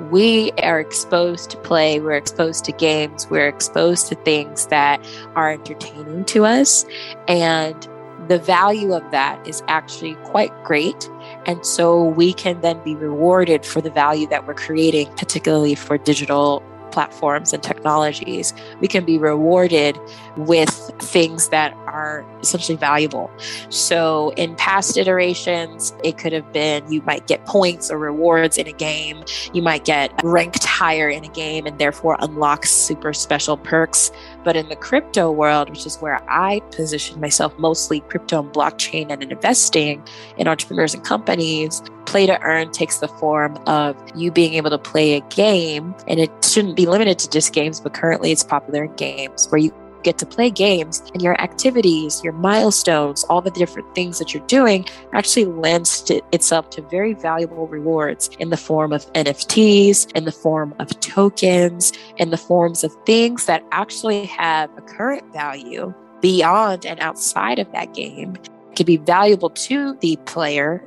we 0.09 0.51
are 0.63 0.79
exposed 0.79 1.51
to 1.51 1.57
play, 1.57 1.99
we're 1.99 2.13
exposed 2.13 2.65
to 2.65 2.71
games, 2.71 3.29
we're 3.29 3.47
exposed 3.47 4.07
to 4.07 4.15
things 4.15 4.65
that 4.67 5.05
are 5.35 5.51
entertaining 5.51 6.25
to 6.25 6.45
us. 6.45 6.85
And 7.27 7.87
the 8.27 8.39
value 8.39 8.93
of 8.93 9.03
that 9.11 9.47
is 9.47 9.61
actually 9.67 10.15
quite 10.23 10.51
great. 10.63 11.07
And 11.45 11.63
so 11.63 12.03
we 12.03 12.33
can 12.33 12.61
then 12.61 12.83
be 12.83 12.95
rewarded 12.95 13.63
for 13.63 13.79
the 13.81 13.91
value 13.91 14.25
that 14.29 14.47
we're 14.47 14.55
creating, 14.55 15.13
particularly 15.17 15.75
for 15.75 15.99
digital 15.99 16.63
platforms 16.91 17.53
and 17.53 17.63
technologies, 17.63 18.53
we 18.79 18.87
can 18.87 19.05
be 19.05 19.17
rewarded 19.17 19.97
with 20.35 20.69
things 20.99 21.49
that 21.49 21.75
are 21.91 22.25
essentially 22.41 22.77
valuable. 22.77 23.29
So, 23.69 24.33
in 24.37 24.55
past 24.55 24.97
iterations, 24.97 25.93
it 26.03 26.17
could 26.17 26.33
have 26.33 26.51
been 26.53 26.91
you 26.91 27.01
might 27.03 27.27
get 27.27 27.45
points 27.45 27.91
or 27.91 27.97
rewards 27.97 28.57
in 28.57 28.67
a 28.67 28.71
game, 28.71 29.23
you 29.53 29.61
might 29.61 29.85
get 29.85 30.11
ranked 30.23 30.63
higher 30.63 31.09
in 31.09 31.23
a 31.23 31.29
game 31.29 31.65
and 31.65 31.77
therefore 31.77 32.17
unlock 32.19 32.65
super 32.65 33.13
special 33.13 33.57
perks. 33.57 34.11
But 34.43 34.55
in 34.55 34.69
the 34.69 34.75
crypto 34.75 35.31
world, 35.31 35.69
which 35.69 35.85
is 35.85 35.97
where 35.97 36.23
I 36.29 36.61
position 36.71 37.19
myself 37.19 37.57
mostly 37.59 37.99
crypto 38.01 38.41
and 38.41 38.51
blockchain 38.51 39.11
and 39.11 39.23
investing 39.23 40.03
in 40.37 40.47
entrepreneurs 40.47 40.93
and 40.93 41.03
companies, 41.03 41.83
play 42.05 42.25
to 42.25 42.41
earn 42.41 42.71
takes 42.71 42.97
the 42.97 43.07
form 43.07 43.57
of 43.67 43.95
you 44.15 44.31
being 44.31 44.55
able 44.55 44.69
to 44.69 44.77
play 44.77 45.13
a 45.13 45.21
game. 45.29 45.93
And 46.07 46.19
it 46.19 46.31
shouldn't 46.43 46.75
be 46.75 46.85
limited 46.85 47.19
to 47.19 47.29
just 47.29 47.53
games, 47.53 47.79
but 47.79 47.93
currently 47.93 48.31
it's 48.31 48.43
popular 48.43 48.85
in 48.85 48.95
games 48.95 49.47
where 49.49 49.59
you 49.59 49.71
get 50.03 50.17
to 50.19 50.25
play 50.25 50.49
games 50.49 51.01
and 51.13 51.21
your 51.21 51.39
activities, 51.41 52.23
your 52.23 52.33
milestones, 52.33 53.23
all 53.25 53.41
the 53.41 53.51
different 53.51 53.93
things 53.95 54.19
that 54.19 54.33
you're 54.33 54.45
doing 54.47 54.85
actually 55.13 55.45
lends 55.45 56.01
to 56.03 56.21
itself 56.31 56.69
to 56.71 56.81
very 56.83 57.13
valuable 57.13 57.67
rewards 57.67 58.29
in 58.39 58.49
the 58.49 58.57
form 58.57 58.91
of 58.93 59.11
NFTs, 59.13 60.11
in 60.13 60.25
the 60.25 60.31
form 60.31 60.73
of 60.79 60.87
tokens, 60.99 61.93
in 62.17 62.29
the 62.29 62.37
forms 62.37 62.83
of 62.83 62.93
things 63.05 63.45
that 63.45 63.63
actually 63.71 64.25
have 64.25 64.69
a 64.77 64.81
current 64.81 65.31
value 65.33 65.93
beyond 66.21 66.85
and 66.85 66.99
outside 66.99 67.59
of 67.59 67.71
that 67.71 67.93
game. 67.93 68.35
It 68.35 68.75
can 68.75 68.85
be 68.85 68.97
valuable 68.97 69.49
to 69.49 69.95
the 70.01 70.17
player 70.25 70.83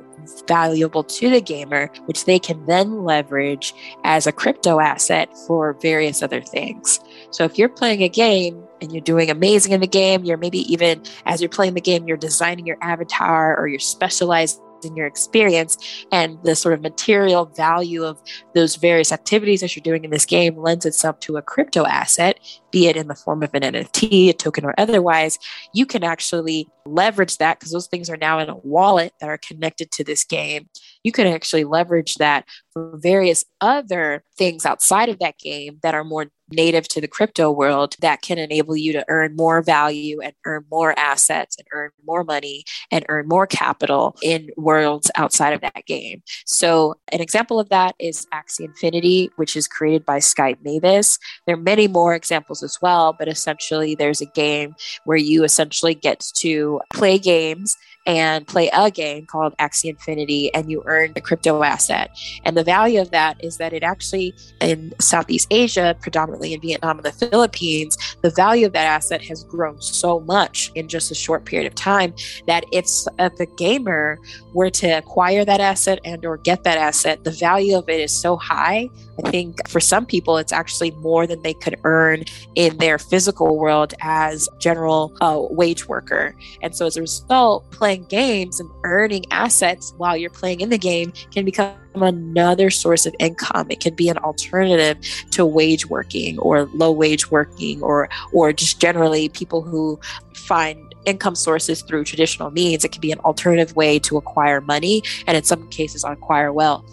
valuable 0.47 1.03
to 1.03 1.29
the 1.29 1.41
gamer, 1.41 1.89
which 2.05 2.25
they 2.25 2.39
can 2.39 2.65
then 2.65 3.03
leverage 3.03 3.73
as 4.03 4.27
a 4.27 4.31
crypto 4.31 4.79
asset 4.79 5.29
for 5.47 5.73
various 5.73 6.21
other 6.21 6.41
things. 6.41 6.99
So 7.31 7.43
if 7.43 7.57
you're 7.57 7.69
playing 7.69 8.03
a 8.03 8.09
game 8.09 8.64
and 8.85 8.93
you're 8.93 9.01
doing 9.01 9.29
amazing 9.29 9.73
in 9.73 9.81
the 9.81 9.87
game, 9.87 10.23
you're 10.23 10.37
maybe 10.37 10.59
even 10.71 11.01
as 11.25 11.41
you're 11.41 11.49
playing 11.49 11.73
the 11.73 11.81
game, 11.81 12.07
you're 12.07 12.17
designing 12.17 12.65
your 12.65 12.77
avatar 12.81 13.59
or 13.59 13.67
you're 13.67 13.79
specialized 13.79 14.61
in 14.83 14.95
your 14.95 15.07
experience. 15.07 16.05
And 16.11 16.37
the 16.43 16.55
sort 16.55 16.73
of 16.73 16.81
material 16.81 17.45
value 17.45 18.03
of 18.03 18.21
those 18.53 18.75
various 18.75 19.11
activities 19.11 19.61
that 19.61 19.75
you're 19.75 19.83
doing 19.83 20.05
in 20.05 20.11
this 20.11 20.25
game 20.25 20.57
lends 20.57 20.85
itself 20.85 21.19
to 21.21 21.37
a 21.37 21.41
crypto 21.41 21.85
asset, 21.85 22.39
be 22.71 22.87
it 22.87 22.95
in 22.95 23.07
the 23.07 23.15
form 23.15 23.43
of 23.43 23.53
an 23.53 23.63
NFT, 23.63 24.29
a 24.29 24.33
token, 24.33 24.65
or 24.65 24.75
otherwise, 24.77 25.39
you 25.73 25.85
can 25.85 26.03
actually 26.03 26.67
leverage 26.85 27.37
that 27.37 27.59
because 27.59 27.71
those 27.71 27.87
things 27.87 28.09
are 28.09 28.17
now 28.17 28.39
in 28.39 28.49
a 28.49 28.57
wallet 28.57 29.13
that 29.19 29.29
are 29.29 29.39
connected 29.39 29.91
to 29.91 30.03
this 30.03 30.23
game. 30.23 30.69
You 31.03 31.11
can 31.11 31.27
actually 31.27 31.63
leverage 31.63 32.15
that 32.15 32.45
for 32.71 32.97
various 32.97 33.43
other 33.59 34.23
things 34.37 34.65
outside 34.65 35.09
of 35.09 35.19
that 35.19 35.39
game 35.39 35.79
that 35.81 35.95
are 35.95 36.03
more 36.03 36.27
native 36.51 36.87
to 36.89 37.01
the 37.01 37.07
crypto 37.07 37.51
world 37.51 37.95
that 37.99 38.21
can 38.21 38.37
enable 38.37 38.75
you 38.75 38.93
to 38.93 39.05
earn 39.07 39.35
more 39.35 39.61
value 39.61 40.19
and 40.21 40.33
earn 40.45 40.65
more 40.69 40.97
assets 40.97 41.57
and 41.57 41.67
earn 41.71 41.89
more 42.05 42.23
money 42.23 42.63
and 42.91 43.05
earn 43.09 43.27
more 43.27 43.47
capital 43.47 44.15
in 44.21 44.49
worlds 44.57 45.09
outside 45.15 45.53
of 45.53 45.61
that 45.61 45.85
game. 45.85 46.21
So, 46.45 46.95
an 47.11 47.21
example 47.21 47.59
of 47.59 47.69
that 47.69 47.95
is 47.99 48.27
Axie 48.33 48.65
Infinity, 48.65 49.29
which 49.35 49.55
is 49.55 49.67
created 49.67 50.05
by 50.05 50.19
Sky 50.19 50.55
Mavis. 50.63 51.17
There 51.45 51.55
are 51.55 51.59
many 51.59 51.87
more 51.87 52.13
examples 52.13 52.63
as 52.63 52.79
well, 52.81 53.15
but 53.17 53.27
essentially, 53.27 53.95
there's 53.95 54.21
a 54.21 54.25
game 54.27 54.75
where 55.05 55.17
you 55.17 55.43
essentially 55.43 55.95
get 55.95 56.25
to 56.35 56.81
play 56.93 57.17
games 57.17 57.75
and 58.05 58.47
play 58.47 58.69
a 58.73 58.91
game 58.91 59.25
called 59.25 59.55
Axie 59.57 59.89
Infinity 59.89 60.53
and 60.53 60.69
you 60.69 60.83
earn 60.85 61.13
a 61.15 61.21
crypto 61.21 61.63
asset. 61.63 62.11
And 62.43 62.55
the 62.55 62.63
value 62.63 63.01
of 63.01 63.11
that 63.11 63.43
is 63.43 63.57
that 63.57 63.73
it 63.73 63.83
actually, 63.83 64.33
in 64.61 64.93
Southeast 64.99 65.47
Asia, 65.51 65.95
predominantly 66.01 66.53
in 66.53 66.61
Vietnam 66.61 66.97
and 66.97 67.05
the 67.05 67.11
Philippines, 67.11 67.97
the 68.21 68.29
value 68.29 68.67
of 68.67 68.73
that 68.73 68.85
asset 68.85 69.21
has 69.23 69.43
grown 69.43 69.81
so 69.81 70.19
much 70.21 70.71
in 70.75 70.87
just 70.87 71.11
a 71.11 71.15
short 71.15 71.45
period 71.45 71.67
of 71.67 71.75
time 71.75 72.13
that 72.47 72.63
if, 72.71 72.85
if 73.19 73.39
a 73.39 73.45
gamer 73.57 74.19
were 74.53 74.69
to 74.69 74.87
acquire 74.87 75.43
that 75.45 75.59
asset 75.59 75.99
and 76.05 76.25
or 76.25 76.37
get 76.37 76.63
that 76.63 76.77
asset, 76.77 77.23
the 77.23 77.31
value 77.31 77.77
of 77.77 77.89
it 77.89 77.99
is 77.99 78.11
so 78.11 78.35
high. 78.37 78.89
I 79.23 79.29
think 79.29 79.67
for 79.69 79.79
some 79.79 80.05
people, 80.05 80.37
it's 80.37 80.51
actually 80.51 80.91
more 80.91 81.25
than 81.25 81.41
they 81.41 81.53
could 81.53 81.79
earn 81.83 82.23
in 82.55 82.77
their 82.77 82.97
physical 82.97 83.57
world 83.57 83.93
as 84.01 84.49
general 84.59 85.15
uh, 85.21 85.39
wage 85.39 85.87
worker. 85.87 86.35
And 86.61 86.75
so 86.75 86.85
as 86.85 86.97
a 86.97 87.01
result, 87.01 87.69
playing 87.71 88.05
games 88.05 88.59
and 88.59 88.69
earning 88.83 89.25
assets 89.31 89.93
while 89.97 90.17
you're 90.17 90.29
playing 90.29 90.61
in 90.61 90.69
the 90.69 90.77
game 90.77 91.13
can 91.31 91.45
become 91.45 91.75
another 91.95 92.69
source 92.69 93.05
of 93.05 93.15
income. 93.19 93.67
It 93.69 93.79
can 93.79 93.95
be 93.95 94.09
an 94.09 94.17
alternative 94.17 94.97
to 95.31 95.45
wage 95.45 95.87
working 95.87 96.37
or 96.39 96.65
low 96.73 96.91
wage 96.91 97.31
working 97.31 97.81
or 97.81 98.09
or 98.33 98.51
just 98.53 98.81
generally 98.81 99.29
people 99.29 99.61
who 99.61 99.99
find 100.33 100.94
income 101.05 101.35
sources 101.35 101.81
through 101.81 102.03
traditional 102.03 102.51
means. 102.51 102.83
It 102.83 102.91
can 102.91 103.01
be 103.01 103.11
an 103.11 103.19
alternative 103.19 103.75
way 103.75 103.99
to 103.99 104.17
acquire 104.17 104.61
money 104.61 105.03
and 105.27 105.37
in 105.37 105.43
some 105.43 105.67
cases 105.69 106.03
acquire 106.03 106.51
wealth. 106.51 106.85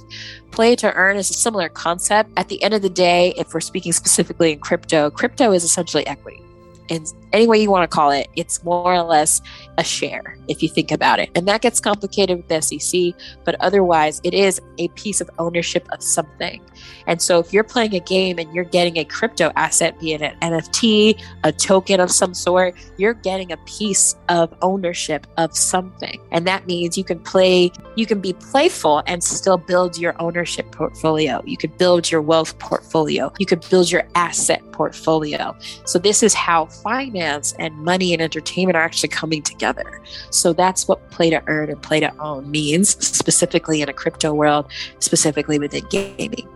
Play 0.50 0.76
to 0.76 0.92
earn 0.94 1.16
is 1.16 1.30
a 1.30 1.34
similar 1.34 1.68
concept. 1.68 2.30
At 2.36 2.48
the 2.48 2.62
end 2.62 2.74
of 2.74 2.82
the 2.82 2.90
day, 2.90 3.32
if 3.36 3.54
we're 3.54 3.60
speaking 3.60 3.92
specifically 3.92 4.52
in 4.52 4.60
crypto, 4.60 5.10
crypto 5.10 5.52
is 5.52 5.64
essentially 5.64 6.06
equity. 6.06 6.42
In 6.88 7.06
any 7.32 7.46
way 7.46 7.60
you 7.60 7.70
want 7.70 7.88
to 7.90 7.94
call 7.94 8.10
it, 8.10 8.28
it's 8.36 8.62
more 8.64 8.94
or 8.94 9.02
less 9.02 9.40
a 9.78 9.84
share 9.84 10.36
if 10.48 10.62
you 10.62 10.68
think 10.68 10.90
about 10.90 11.18
it. 11.18 11.30
And 11.34 11.48
that 11.48 11.62
gets 11.62 11.80
complicated 11.80 12.36
with 12.36 12.48
the 12.48 12.60
SEC, 12.60 13.14
but 13.44 13.56
otherwise, 13.60 14.20
it 14.24 14.34
is 14.34 14.60
a 14.78 14.88
piece 14.88 15.20
of 15.20 15.30
ownership 15.38 15.88
of 15.92 16.02
something. 16.02 16.62
And 17.06 17.20
so 17.20 17.38
if 17.38 17.52
you're 17.52 17.64
playing 17.64 17.94
a 17.94 18.00
game 18.00 18.38
and 18.38 18.52
you're 18.54 18.64
getting 18.64 18.98
a 18.98 19.04
crypto 19.04 19.52
asset, 19.56 19.98
be 19.98 20.12
it 20.12 20.22
an 20.22 20.36
NFT, 20.40 21.20
a 21.44 21.52
token 21.52 22.00
of 22.00 22.10
some 22.10 22.34
sort, 22.34 22.74
you're 22.96 23.14
getting 23.14 23.52
a 23.52 23.56
piece 23.58 24.16
of 24.28 24.54
ownership 24.62 25.26
of 25.36 25.56
something. 25.56 26.20
And 26.30 26.46
that 26.46 26.66
means 26.66 26.98
you 26.98 27.04
can 27.04 27.18
play, 27.20 27.72
you 27.96 28.06
can 28.06 28.20
be 28.20 28.32
playful 28.34 29.02
and 29.06 29.22
still 29.22 29.56
build 29.56 29.98
your 29.98 30.20
ownership 30.20 30.70
portfolio. 30.72 31.42
You 31.46 31.56
could 31.56 31.76
build 31.78 32.10
your 32.10 32.22
wealth 32.22 32.58
portfolio. 32.58 33.32
You 33.38 33.46
could 33.46 33.66
build 33.68 33.90
your 33.90 34.06
asset 34.14 34.62
portfolio. 34.72 35.56
So 35.84 35.98
this 35.98 36.22
is 36.22 36.34
how 36.34 36.66
finance 36.66 37.21
and 37.58 37.74
money 37.76 38.12
and 38.12 38.20
entertainment 38.20 38.76
are 38.76 38.82
actually 38.82 39.08
coming 39.08 39.42
together. 39.42 40.00
So 40.30 40.52
that's 40.52 40.88
what 40.88 41.10
play 41.10 41.30
to 41.30 41.42
earn 41.46 41.70
and 41.70 41.80
play 41.80 42.00
to 42.00 42.16
own 42.18 42.50
means, 42.50 42.90
specifically 43.04 43.82
in 43.82 43.88
a 43.88 43.92
crypto 43.92 44.34
world, 44.34 44.70
specifically 44.98 45.58
within 45.58 45.84
gaming. 45.90 46.48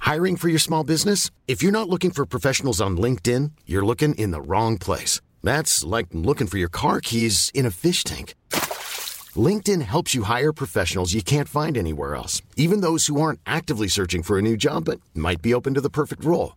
Hiring 0.00 0.36
for 0.36 0.48
your 0.48 0.58
small 0.58 0.84
business? 0.84 1.30
If 1.46 1.62
you're 1.62 1.72
not 1.72 1.88
looking 1.88 2.10
for 2.10 2.26
professionals 2.26 2.80
on 2.80 2.96
LinkedIn, 2.96 3.52
you're 3.66 3.84
looking 3.84 4.14
in 4.16 4.32
the 4.32 4.40
wrong 4.40 4.76
place. 4.76 5.20
That's 5.42 5.84
like 5.84 6.08
looking 6.12 6.48
for 6.48 6.58
your 6.58 6.68
car 6.68 7.00
keys 7.00 7.50
in 7.54 7.66
a 7.66 7.70
fish 7.70 8.04
tank. 8.04 8.34
LinkedIn 9.34 9.82
helps 9.82 10.14
you 10.14 10.24
hire 10.24 10.52
professionals 10.52 11.14
you 11.14 11.22
can't 11.22 11.48
find 11.48 11.78
anywhere 11.78 12.14
else, 12.14 12.42
even 12.56 12.80
those 12.80 13.06
who 13.06 13.20
aren't 13.20 13.40
actively 13.46 13.88
searching 13.88 14.22
for 14.22 14.38
a 14.38 14.42
new 14.42 14.56
job 14.56 14.84
but 14.84 15.00
might 15.14 15.40
be 15.40 15.54
open 15.54 15.74
to 15.74 15.80
the 15.80 15.88
perfect 15.88 16.24
role. 16.24 16.56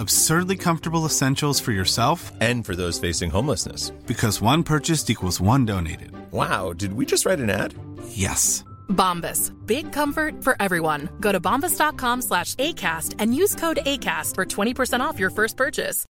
absurdly 0.00 0.56
comfortable 0.56 1.04
essentials 1.06 1.60
for 1.60 1.72
yourself 1.72 2.32
and 2.40 2.64
for 2.64 2.74
those 2.74 2.98
facing 2.98 3.30
homelessness. 3.30 3.90
Because 4.06 4.40
one 4.40 4.62
purchased 4.62 5.10
equals 5.10 5.40
one 5.40 5.64
donated. 5.66 6.12
Wow, 6.32 6.72
did 6.72 6.94
we 6.94 7.06
just 7.06 7.26
write 7.26 7.40
an 7.40 7.50
ad? 7.50 7.74
Yes. 8.08 8.64
Bombas. 8.88 9.52
Big 9.66 9.92
comfort 9.92 10.42
for 10.42 10.56
everyone. 10.60 11.08
Go 11.20 11.32
to 11.32 11.40
bombas.com 11.40 12.22
slash 12.22 12.54
ACAST 12.56 13.16
and 13.18 13.34
use 13.34 13.54
code 13.54 13.78
ACAST 13.86 14.34
for 14.34 14.44
20% 14.44 15.00
off 15.00 15.18
your 15.18 15.30
first 15.30 15.56
purchase. 15.56 16.06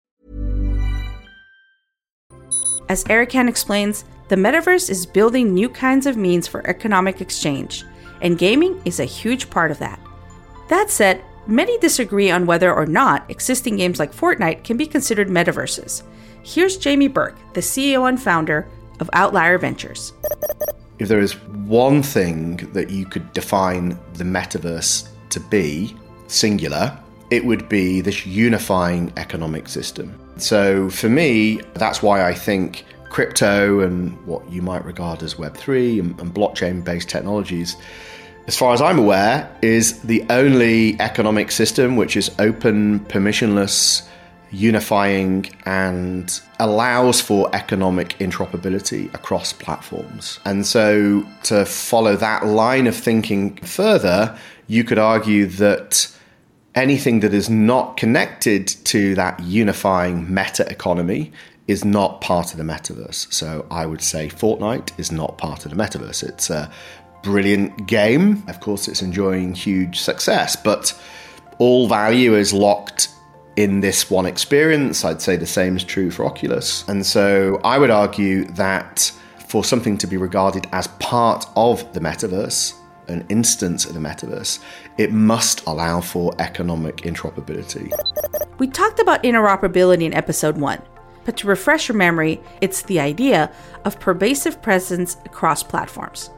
As 2.90 3.04
Erican 3.04 3.48
explains, 3.48 4.04
the 4.30 4.36
metaverse 4.36 4.90
is 4.90 5.06
building 5.06 5.54
new 5.54 5.70
kinds 5.70 6.08
of 6.08 6.18
means 6.18 6.48
for 6.48 6.66
economic 6.68 7.22
exchange, 7.22 7.86
and 8.22 8.38
gaming 8.38 8.82
is 8.84 9.00
a 9.00 9.06
huge 9.06 9.50
part 9.50 9.70
of 9.70 9.78
that. 9.80 10.00
That 10.70 10.90
said, 10.90 11.24
Many 11.48 11.78
disagree 11.80 12.30
on 12.30 12.46
whether 12.46 12.74
or 12.74 12.86
not 12.86 13.30
existing 13.30 13.78
games 13.78 14.00
like 14.00 14.14
Fortnite 14.14 14.64
can 14.64 14.78
be 14.78 14.86
considered 14.86 15.30
metaverses. 15.30 16.04
Here's 16.44 16.78
Jamie 16.78 17.08
Burke, 17.08 17.38
the 17.54 17.62
CEO 17.62 18.08
and 18.08 18.22
founder 18.22 18.68
of 19.00 19.10
Outlier 19.14 19.58
Ventures. 19.58 20.14
If 21.00 21.08
there 21.08 21.20
is 21.20 21.34
one 21.66 22.04
thing 22.04 22.58
that 22.74 22.90
you 22.90 23.06
could 23.06 23.32
define 23.34 23.98
the 24.14 24.24
metaverse 24.24 25.10
to 25.30 25.40
be, 25.40 25.96
singular, 26.28 26.98
it 27.30 27.46
would 27.46 27.70
be 27.70 28.02
this 28.02 28.26
unifying 28.26 29.14
economic 29.18 29.68
system. 29.68 30.18
So 30.38 30.90
for 30.90 31.10
me, 31.10 31.62
that's 31.74 32.02
why 32.02 32.28
I 32.28 32.34
think 32.34 32.86
crypto 33.10 33.80
and 33.82 34.14
what 34.26 34.50
you 34.52 34.62
might 34.62 34.86
regard 34.86 35.24
as 35.24 35.36
Web3 35.36 36.00
and, 36.00 36.20
and 36.20 36.34
blockchain 36.34 36.84
based 36.84 37.10
technologies 37.10 37.76
as 38.50 38.58
far 38.58 38.74
as 38.74 38.82
I'm 38.82 38.98
aware, 38.98 39.48
is 39.62 40.00
the 40.00 40.26
only 40.32 41.00
economic 41.00 41.52
system 41.52 41.98
which 41.98 42.18
is 42.18 42.32
open, 42.40 43.02
permissionless, 43.02 44.08
unifying, 44.50 45.46
and 45.68 46.42
allows 46.60 47.22
for 47.22 47.48
economic 47.54 48.18
interoperability 48.18 49.14
across 49.14 49.54
platforms. 49.54 50.40
And 50.46 50.66
so, 50.66 51.24
to 51.44 51.64
follow 51.64 52.16
that 52.16 52.48
line 52.48 52.88
of 52.88 52.96
thinking 52.96 53.56
further, 53.58 54.36
you 54.66 54.84
could 54.84 54.98
argue 54.98 55.46
that 55.46 56.12
anything 56.74 57.20
that 57.20 57.36
is 57.36 57.52
not 57.52 57.98
connected 57.98 58.66
to 58.86 59.14
that 59.14 59.40
unifying 59.42 60.34
meta 60.34 60.68
economy 60.72 61.32
is 61.68 61.86
not 61.86 62.20
part 62.20 62.52
of 62.52 62.58
the 62.58 62.64
metaverse. 62.64 63.32
So 63.32 63.68
I 63.70 63.86
would 63.86 64.02
say 64.02 64.28
Fortnite 64.28 64.98
is 64.98 65.12
not 65.12 65.38
part 65.38 65.66
of 65.66 65.72
the 65.72 65.78
metaverse. 65.78 66.28
It's 66.28 66.50
a 66.50 66.72
brilliant 67.22 67.88
game. 67.88 68.44
Of 68.48 68.60
course, 68.60 68.88
it's 68.88 69.02
enjoying 69.02 69.54
huge 69.54 70.00
success, 70.00 70.56
but 70.56 71.00
all 71.58 71.88
value 71.88 72.36
is 72.36 72.54
locked 72.54 73.10
in 73.56 73.82
this 73.82 74.10
one 74.10 74.26
experience. 74.26 75.04
I'd 75.04 75.22
say 75.22 75.36
the 75.36 75.46
same 75.46 75.76
is 75.76 75.84
true 75.84 76.12
for 76.12 76.26
Oculus. 76.26 76.88
And 76.88 77.06
so 77.06 77.60
I 77.64 77.78
would 77.78 77.90
argue 77.90 78.46
that 78.52 79.12
for 79.48 79.64
something 79.64 79.98
to 79.98 80.08
be 80.08 80.16
regarded 80.16 80.68
as 80.72 80.88
part 81.00 81.46
of 81.56 81.92
the 81.94 82.00
metaverse, 82.00 82.74
an 83.08 83.26
instance 83.30 83.86
of 83.86 83.96
the 83.96 84.00
metaverse, 84.00 84.60
it 84.98 85.12
must 85.12 85.66
allow 85.66 86.00
for 86.00 86.34
economic 86.40 86.98
interoperability. 86.98 87.92
We 88.60 88.68
talked 88.68 89.00
about 89.00 89.24
interoperability 89.24 90.04
in 90.04 90.14
episode 90.14 90.58
one, 90.58 90.82
but 91.26 91.36
to 91.38 91.48
refresh 91.48 91.90
your 91.90 91.98
memory, 91.98 92.40
it's 92.62 92.84
the 92.84 93.00
idea 93.00 93.52
of 93.84 94.00
pervasive 94.00 94.62
presence 94.62 95.18
across 95.26 95.64
platforms. 95.64 96.30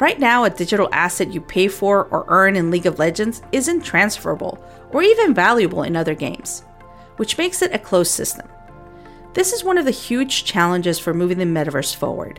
Right 0.00 0.20
now, 0.20 0.44
a 0.44 0.50
digital 0.50 0.88
asset 0.92 1.32
you 1.32 1.40
pay 1.40 1.66
for 1.66 2.04
or 2.06 2.24
earn 2.28 2.54
in 2.54 2.70
League 2.70 2.86
of 2.86 3.00
Legends 3.00 3.42
isn't 3.50 3.84
transferable 3.84 4.62
or 4.90 5.02
even 5.02 5.34
valuable 5.34 5.82
in 5.82 5.96
other 5.96 6.14
games, 6.14 6.62
which 7.16 7.36
makes 7.36 7.62
it 7.62 7.74
a 7.74 7.80
closed 7.80 8.12
system. 8.12 8.48
This 9.34 9.52
is 9.52 9.64
one 9.64 9.76
of 9.76 9.84
the 9.84 9.90
huge 9.90 10.44
challenges 10.44 11.00
for 11.00 11.12
moving 11.12 11.38
the 11.38 11.44
metaverse 11.44 11.96
forward. 11.96 12.38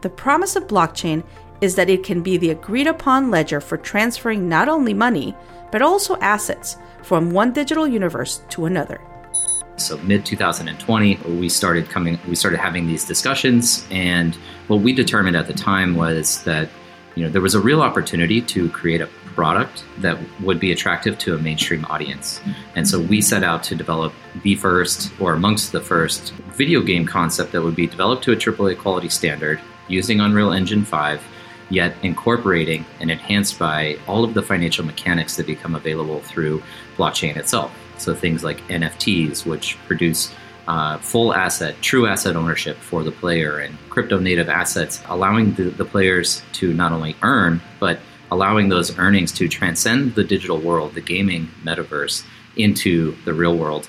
The 0.00 0.08
promise 0.08 0.56
of 0.56 0.66
blockchain 0.66 1.22
is 1.60 1.74
that 1.74 1.90
it 1.90 2.04
can 2.04 2.22
be 2.22 2.38
the 2.38 2.50
agreed 2.50 2.86
upon 2.86 3.30
ledger 3.30 3.60
for 3.60 3.76
transferring 3.76 4.48
not 4.48 4.70
only 4.70 4.94
money, 4.94 5.36
but 5.70 5.82
also 5.82 6.16
assets 6.20 6.78
from 7.02 7.30
one 7.30 7.52
digital 7.52 7.86
universe 7.86 8.42
to 8.48 8.64
another. 8.64 8.98
So 9.76 9.98
mid 9.98 10.24
2020, 10.24 11.16
we 11.38 11.50
started 11.50 11.90
coming, 11.90 12.18
we 12.26 12.34
started 12.34 12.60
having 12.60 12.86
these 12.86 13.04
discussions, 13.04 13.86
and 13.90 14.34
what 14.68 14.80
we 14.80 14.94
determined 14.94 15.36
at 15.36 15.46
the 15.46 15.52
time 15.52 15.96
was 15.96 16.42
that 16.44 16.70
you 17.14 17.24
know, 17.24 17.30
there 17.30 17.42
was 17.42 17.54
a 17.54 17.60
real 17.60 17.82
opportunity 17.82 18.40
to 18.40 18.68
create 18.70 19.00
a 19.00 19.06
product 19.34 19.84
that 19.98 20.18
would 20.40 20.60
be 20.60 20.72
attractive 20.72 21.18
to 21.18 21.34
a 21.34 21.38
mainstream 21.38 21.84
audience. 21.86 22.40
And 22.74 22.88
so 22.88 23.00
we 23.00 23.20
set 23.20 23.42
out 23.42 23.62
to 23.64 23.74
develop 23.74 24.12
the 24.42 24.54
first, 24.54 25.12
or 25.20 25.34
amongst 25.34 25.72
the 25.72 25.80
first, 25.80 26.32
video 26.56 26.82
game 26.82 27.06
concept 27.06 27.52
that 27.52 27.62
would 27.62 27.76
be 27.76 27.86
developed 27.86 28.24
to 28.24 28.32
a 28.32 28.36
AAA 28.36 28.78
quality 28.78 29.08
standard 29.08 29.60
using 29.88 30.20
Unreal 30.20 30.52
Engine 30.52 30.84
5, 30.84 31.22
yet 31.70 31.96
incorporating 32.02 32.84
and 33.00 33.10
enhanced 33.10 33.58
by 33.58 33.98
all 34.06 34.24
of 34.24 34.34
the 34.34 34.42
financial 34.42 34.84
mechanics 34.84 35.36
that 35.36 35.46
become 35.46 35.74
available 35.74 36.20
through 36.20 36.62
blockchain 36.96 37.36
itself. 37.36 37.72
So 37.98 38.14
things 38.14 38.44
like 38.44 38.58
NFTs, 38.68 39.46
which 39.46 39.78
produce 39.86 40.32
uh, 40.66 40.98
full 40.98 41.34
asset, 41.34 41.74
true 41.80 42.06
asset 42.06 42.36
ownership 42.36 42.76
for 42.76 43.02
the 43.02 43.12
player, 43.12 43.58
and 43.58 43.76
crypto 43.90 44.18
native 44.18 44.48
assets, 44.48 45.02
allowing 45.08 45.54
the, 45.54 45.64
the 45.64 45.84
players 45.84 46.42
to 46.52 46.72
not 46.72 46.92
only 46.92 47.16
earn, 47.22 47.60
but 47.80 47.98
allowing 48.30 48.68
those 48.68 48.98
earnings 48.98 49.32
to 49.32 49.48
transcend 49.48 50.14
the 50.14 50.24
digital 50.24 50.58
world, 50.58 50.94
the 50.94 51.00
gaming 51.00 51.48
metaverse, 51.62 52.24
into 52.56 53.16
the 53.24 53.32
real 53.32 53.56
world. 53.56 53.88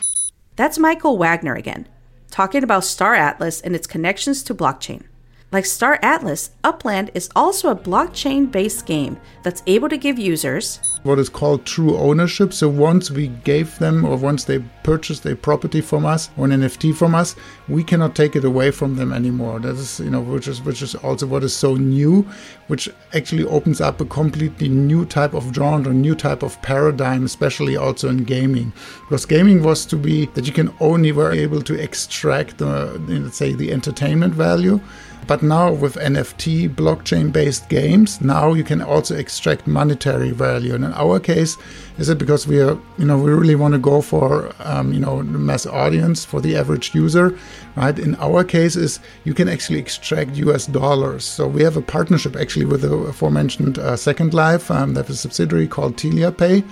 That's 0.55 0.77
Michael 0.77 1.17
Wagner 1.17 1.55
again, 1.55 1.88
talking 2.31 2.63
about 2.63 2.83
Star 2.83 3.15
Atlas 3.15 3.61
and 3.61 3.75
its 3.75 3.88
connections 3.88 4.43
to 4.43 4.55
blockchain. 4.55 5.03
Like 5.51 5.65
Star 5.65 5.99
Atlas, 6.01 6.51
Upland 6.63 7.11
is 7.13 7.29
also 7.35 7.69
a 7.69 7.75
blockchain 7.75 8.51
based 8.51 8.85
game 8.85 9.17
that's 9.43 9.63
able 9.67 9.89
to 9.89 9.97
give 9.97 10.19
users 10.19 10.79
what 11.06 11.20
is 11.20 11.30
called 11.30 11.65
true 11.65 11.96
ownership. 11.98 12.52
So 12.52 12.68
once 12.68 13.12
we 13.12 13.28
gave 13.28 13.78
them 13.78 14.04
or 14.04 14.18
once 14.18 14.44
they 14.44 14.60
purchased 14.84 15.26
a 15.28 15.36
property 15.36 15.80
from 15.80 16.04
us 16.04 16.32
or 16.36 16.46
an 16.46 16.52
NFT 16.52 16.96
from 16.96 17.13
us, 17.13 17.36
we 17.68 17.84
cannot 17.84 18.15
take 18.15 18.36
it 18.36 18.44
away 18.44 18.72
from 18.72 18.96
them 18.96 19.13
anymore. 19.13 19.60
That 19.60 19.76
is, 19.76 20.00
you 20.00 20.10
know, 20.10 20.22
which 20.22 20.48
is 20.48 20.63
which 20.63 20.82
is 20.82 20.96
also 20.96 21.28
what 21.28 21.44
is 21.44 21.56
so 21.56 21.76
new, 21.76 22.24
which 22.68 22.89
actually 23.13 23.46
opens 23.46 23.82
up 23.82 24.02
a 24.02 24.06
completely 24.06 24.68
new 24.68 25.06
type 25.06 25.36
of 25.36 25.54
genre, 25.54 25.94
new 25.94 26.15
type 26.15 26.41
of 26.41 26.60
paradigm, 26.63 27.24
especially 27.24 27.78
also 27.78 28.10
in 28.10 28.24
gaming. 28.24 28.74
Because 29.08 29.28
gaming 29.28 29.62
was 29.62 29.86
to 29.86 29.96
be 29.96 30.26
that 30.34 30.48
you 30.48 30.54
can 30.54 30.74
only 30.80 31.12
were 31.12 31.32
able 31.32 31.62
to 31.62 31.80
extract 31.80 32.58
the 32.58 33.00
let's 33.08 33.38
say 33.38 33.54
the 33.54 33.72
entertainment 33.72 34.34
value 34.34 34.80
but 35.27 35.41
now 35.41 35.71
with 35.71 35.95
NFT 35.95 36.69
blockchain 36.75 37.31
based 37.31 37.69
games, 37.69 38.21
now 38.21 38.53
you 38.53 38.63
can 38.63 38.81
also 38.81 39.15
extract 39.15 39.65
monetary 39.65 40.31
value. 40.31 40.75
And 40.75 40.83
in 40.83 40.93
our 40.93 41.19
case, 41.19 41.57
is 41.97 42.09
it 42.09 42.17
because 42.17 42.45
we 42.45 42.61
are, 42.61 42.77
you 42.97 43.05
know, 43.05 43.17
we 43.17 43.31
really 43.31 43.55
want 43.55 43.73
to 43.73 43.79
go 43.79 44.01
for, 44.01 44.53
um, 44.59 44.93
you 44.93 44.99
know, 44.99 45.23
mass 45.23 45.65
audience 45.65 46.25
for 46.25 46.41
the 46.41 46.55
average 46.55 46.93
user, 46.93 47.38
right? 47.75 47.97
In 47.97 48.15
our 48.15 48.43
case, 48.43 48.75
is 48.75 48.99
you 49.23 49.33
can 49.33 49.47
actually 49.47 49.79
extract 49.79 50.35
US 50.35 50.67
dollars. 50.67 51.23
So 51.23 51.47
we 51.47 51.63
have 51.63 51.77
a 51.77 51.81
partnership 51.81 52.35
actually 52.35 52.65
with 52.65 52.81
the 52.81 52.93
aforementioned 52.93 53.79
uh, 53.79 53.95
Second 53.95 54.33
Life. 54.33 54.69
Um, 54.69 54.93
they 54.93 54.99
have 54.99 55.09
a 55.09 55.15
subsidiary 55.15 55.67
called 55.67 55.95
Tilia 55.95 56.35
Pay. 56.35 56.63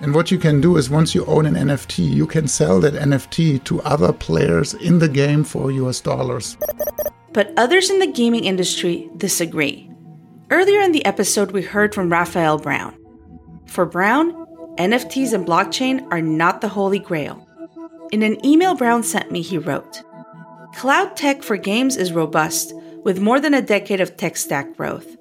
And 0.00 0.14
what 0.14 0.30
you 0.30 0.38
can 0.38 0.60
do 0.60 0.76
is 0.76 0.88
once 0.88 1.14
you 1.14 1.24
own 1.26 1.44
an 1.44 1.54
NFT, 1.54 2.08
you 2.08 2.26
can 2.26 2.46
sell 2.46 2.78
that 2.80 2.94
NFT 2.94 3.64
to 3.64 3.82
other 3.82 4.12
players 4.12 4.74
in 4.74 5.00
the 5.00 5.08
game 5.08 5.42
for 5.42 5.72
US 5.72 6.00
dollars. 6.00 6.56
But 7.32 7.52
others 7.56 7.90
in 7.90 7.98
the 7.98 8.06
gaming 8.06 8.44
industry 8.44 9.10
disagree. 9.16 9.90
Earlier 10.50 10.80
in 10.80 10.92
the 10.92 11.04
episode, 11.04 11.52
we 11.52 11.62
heard 11.62 11.94
from 11.94 12.10
Raphael 12.10 12.58
Brown. 12.58 12.96
For 13.66 13.84
Brown, 13.84 14.32
NFTs 14.76 15.32
and 15.32 15.46
blockchain 15.46 16.06
are 16.10 16.22
not 16.22 16.60
the 16.60 16.68
holy 16.68 16.98
grail. 16.98 17.46
In 18.12 18.22
an 18.22 18.44
email 18.46 18.74
Brown 18.74 19.02
sent 19.02 19.30
me, 19.30 19.42
he 19.42 19.58
wrote 19.58 20.02
Cloud 20.74 21.16
tech 21.16 21.42
for 21.42 21.56
games 21.56 21.96
is 21.96 22.12
robust, 22.12 22.72
with 23.04 23.20
more 23.20 23.40
than 23.40 23.54
a 23.54 23.62
decade 23.62 24.00
of 24.00 24.16
tech 24.16 24.36
stack 24.36 24.76
growth. 24.76 25.16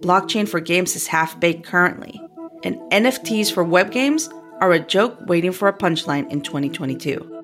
Blockchain 0.00 0.48
for 0.48 0.60
games 0.60 0.96
is 0.96 1.08
half 1.08 1.38
baked 1.40 1.66
currently, 1.66 2.20
and 2.64 2.76
NFTs 2.90 3.52
for 3.52 3.64
web 3.64 3.90
games 3.90 4.30
are 4.60 4.72
a 4.72 4.80
joke 4.80 5.18
waiting 5.26 5.52
for 5.52 5.68
a 5.68 5.76
punchline 5.76 6.30
in 6.30 6.40
2022. 6.40 7.42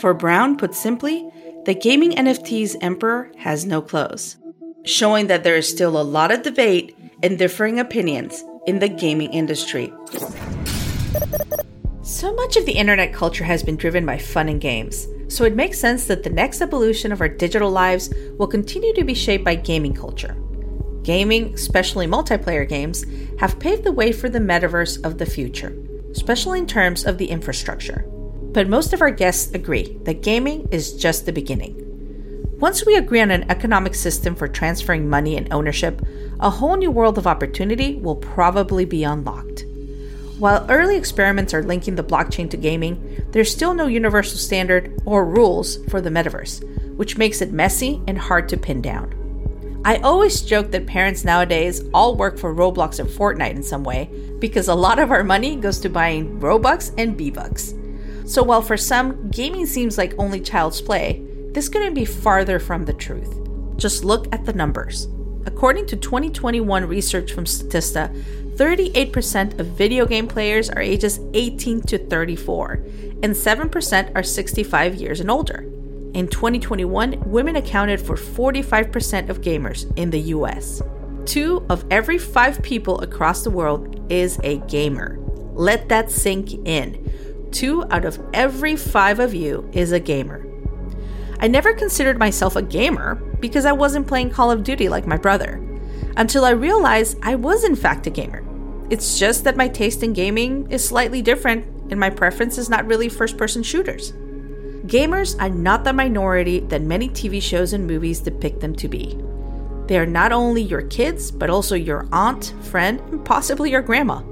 For 0.00 0.12
Brown, 0.12 0.56
put 0.56 0.74
simply, 0.74 1.28
the 1.66 1.74
gaming 1.74 2.12
NFT's 2.12 2.76
emperor 2.80 3.32
has 3.38 3.66
no 3.66 3.82
clothes, 3.82 4.36
showing 4.84 5.26
that 5.26 5.42
there 5.42 5.56
is 5.56 5.68
still 5.68 6.00
a 6.00 6.10
lot 6.16 6.30
of 6.30 6.42
debate 6.42 6.96
and 7.24 7.36
differing 7.36 7.80
opinions 7.80 8.44
in 8.68 8.78
the 8.78 8.88
gaming 8.88 9.32
industry. 9.32 9.92
So 12.02 12.32
much 12.34 12.56
of 12.56 12.66
the 12.66 12.76
internet 12.76 13.12
culture 13.12 13.42
has 13.42 13.64
been 13.64 13.76
driven 13.76 14.06
by 14.06 14.16
fun 14.16 14.48
and 14.48 14.60
games, 14.60 15.08
so 15.26 15.42
it 15.42 15.56
makes 15.56 15.80
sense 15.80 16.06
that 16.06 16.22
the 16.22 16.30
next 16.30 16.60
evolution 16.62 17.10
of 17.10 17.20
our 17.20 17.28
digital 17.28 17.72
lives 17.72 18.14
will 18.38 18.46
continue 18.46 18.94
to 18.94 19.02
be 19.02 19.14
shaped 19.14 19.44
by 19.44 19.56
gaming 19.56 19.92
culture. 19.92 20.36
Gaming, 21.02 21.52
especially 21.52 22.06
multiplayer 22.06 22.68
games, 22.68 23.04
have 23.40 23.58
paved 23.58 23.82
the 23.82 23.90
way 23.90 24.12
for 24.12 24.28
the 24.28 24.38
metaverse 24.38 25.04
of 25.04 25.18
the 25.18 25.26
future, 25.26 25.76
especially 26.12 26.60
in 26.60 26.66
terms 26.68 27.04
of 27.04 27.18
the 27.18 27.26
infrastructure 27.26 28.08
but 28.56 28.70
most 28.70 28.94
of 28.94 29.02
our 29.02 29.10
guests 29.10 29.52
agree 29.52 29.98
that 30.04 30.22
gaming 30.22 30.66
is 30.70 30.94
just 30.94 31.26
the 31.26 31.32
beginning. 31.32 31.76
Once 32.58 32.86
we 32.86 32.96
agree 32.96 33.20
on 33.20 33.30
an 33.30 33.44
economic 33.50 33.94
system 33.94 34.34
for 34.34 34.48
transferring 34.48 35.10
money 35.10 35.36
and 35.36 35.52
ownership, 35.52 36.00
a 36.40 36.48
whole 36.48 36.74
new 36.74 36.90
world 36.90 37.18
of 37.18 37.26
opportunity 37.26 37.96
will 37.96 38.16
probably 38.16 38.86
be 38.86 39.04
unlocked. 39.04 39.66
While 40.38 40.64
early 40.70 40.96
experiments 40.96 41.52
are 41.52 41.62
linking 41.62 41.96
the 41.96 42.02
blockchain 42.02 42.48
to 42.48 42.56
gaming, 42.56 43.26
there's 43.32 43.52
still 43.52 43.74
no 43.74 43.88
universal 43.88 44.38
standard 44.38 44.98
or 45.04 45.26
rules 45.26 45.84
for 45.90 46.00
the 46.00 46.08
metaverse, 46.08 46.64
which 46.96 47.18
makes 47.18 47.42
it 47.42 47.52
messy 47.52 48.00
and 48.06 48.16
hard 48.16 48.48
to 48.48 48.56
pin 48.56 48.80
down. 48.80 49.12
I 49.84 49.96
always 49.96 50.40
joke 50.40 50.70
that 50.70 50.86
parents 50.86 51.26
nowadays 51.26 51.82
all 51.92 52.16
work 52.16 52.38
for 52.38 52.54
Roblox 52.54 53.00
and 53.00 53.08
Fortnite 53.10 53.50
in 53.50 53.62
some 53.62 53.84
way 53.84 54.08
because 54.38 54.68
a 54.68 54.74
lot 54.74 54.98
of 54.98 55.10
our 55.10 55.24
money 55.24 55.56
goes 55.56 55.78
to 55.80 55.90
buying 55.90 56.40
Robux 56.40 56.94
and 56.96 57.18
V-Bucks. 57.18 57.74
So 58.26 58.42
while 58.42 58.60
for 58.60 58.76
some, 58.76 59.30
gaming 59.30 59.66
seems 59.66 59.96
like 59.96 60.12
only 60.18 60.40
child's 60.40 60.80
play, 60.80 61.24
this 61.52 61.68
couldn't 61.68 61.94
be 61.94 62.04
farther 62.04 62.58
from 62.58 62.84
the 62.84 62.92
truth. 62.92 63.38
Just 63.76 64.04
look 64.04 64.26
at 64.34 64.44
the 64.44 64.52
numbers. 64.52 65.06
According 65.46 65.86
to 65.86 65.96
2021 65.96 66.86
research 66.86 67.32
from 67.32 67.44
Statista, 67.44 68.12
38% 68.56 69.60
of 69.60 69.66
video 69.66 70.06
game 70.06 70.26
players 70.26 70.68
are 70.68 70.82
ages 70.82 71.20
18 71.34 71.82
to 71.82 71.98
34, 71.98 72.72
and 73.22 73.32
7% 73.32 74.12
are 74.16 74.22
65 74.24 74.94
years 74.96 75.20
and 75.20 75.30
older. 75.30 75.60
In 76.14 76.26
2021, 76.26 77.30
women 77.30 77.54
accounted 77.54 78.00
for 78.00 78.16
45% 78.16 79.28
of 79.28 79.40
gamers 79.40 79.90
in 79.96 80.10
the 80.10 80.20
US. 80.34 80.82
Two 81.26 81.64
of 81.70 81.84
every 81.92 82.18
five 82.18 82.60
people 82.62 83.00
across 83.02 83.44
the 83.44 83.50
world 83.50 84.04
is 84.10 84.40
a 84.42 84.58
gamer. 84.66 85.18
Let 85.52 85.88
that 85.90 86.10
sink 86.10 86.52
in 86.66 87.06
two 87.56 87.84
out 87.90 88.04
of 88.04 88.20
every 88.34 88.76
five 88.76 89.18
of 89.18 89.32
you 89.32 89.66
is 89.72 89.90
a 89.90 89.98
gamer. 89.98 90.46
I 91.40 91.48
never 91.48 91.72
considered 91.72 92.18
myself 92.18 92.54
a 92.54 92.60
gamer 92.60 93.14
because 93.40 93.64
I 93.64 93.72
wasn't 93.72 94.06
playing 94.06 94.30
Call 94.30 94.50
of 94.50 94.62
Duty 94.62 94.90
like 94.90 95.06
my 95.06 95.16
brother, 95.16 95.54
until 96.18 96.44
I 96.44 96.50
realized 96.50 97.18
I 97.22 97.34
was 97.34 97.64
in 97.64 97.74
fact 97.74 98.06
a 98.06 98.10
gamer. 98.10 98.44
It's 98.90 99.18
just 99.18 99.44
that 99.44 99.56
my 99.56 99.68
taste 99.68 100.02
in 100.02 100.12
gaming 100.12 100.70
is 100.70 100.86
slightly 100.86 101.22
different 101.22 101.64
and 101.90 101.98
my 101.98 102.10
preference 102.10 102.58
is 102.58 102.68
not 102.68 102.86
really 102.86 103.08
first 103.08 103.38
person 103.38 103.62
shooters. 103.62 104.12
Gamers 104.86 105.40
are 105.40 105.48
not 105.48 105.82
the 105.82 105.94
minority 105.94 106.60
that 106.60 106.82
many 106.82 107.08
TV 107.08 107.40
shows 107.40 107.72
and 107.72 107.86
movies 107.86 108.20
depict 108.20 108.60
them 108.60 108.76
to 108.76 108.86
be. 108.86 109.18
They 109.86 109.98
are 109.98 110.06
not 110.06 110.30
only 110.30 110.62
your 110.62 110.82
kids, 110.82 111.30
but 111.30 111.48
also 111.48 111.74
your 111.74 112.06
aunt, 112.12 112.52
friend, 112.60 113.00
and 113.00 113.24
possibly 113.24 113.70
your 113.70 113.82
grandma. 113.82 114.22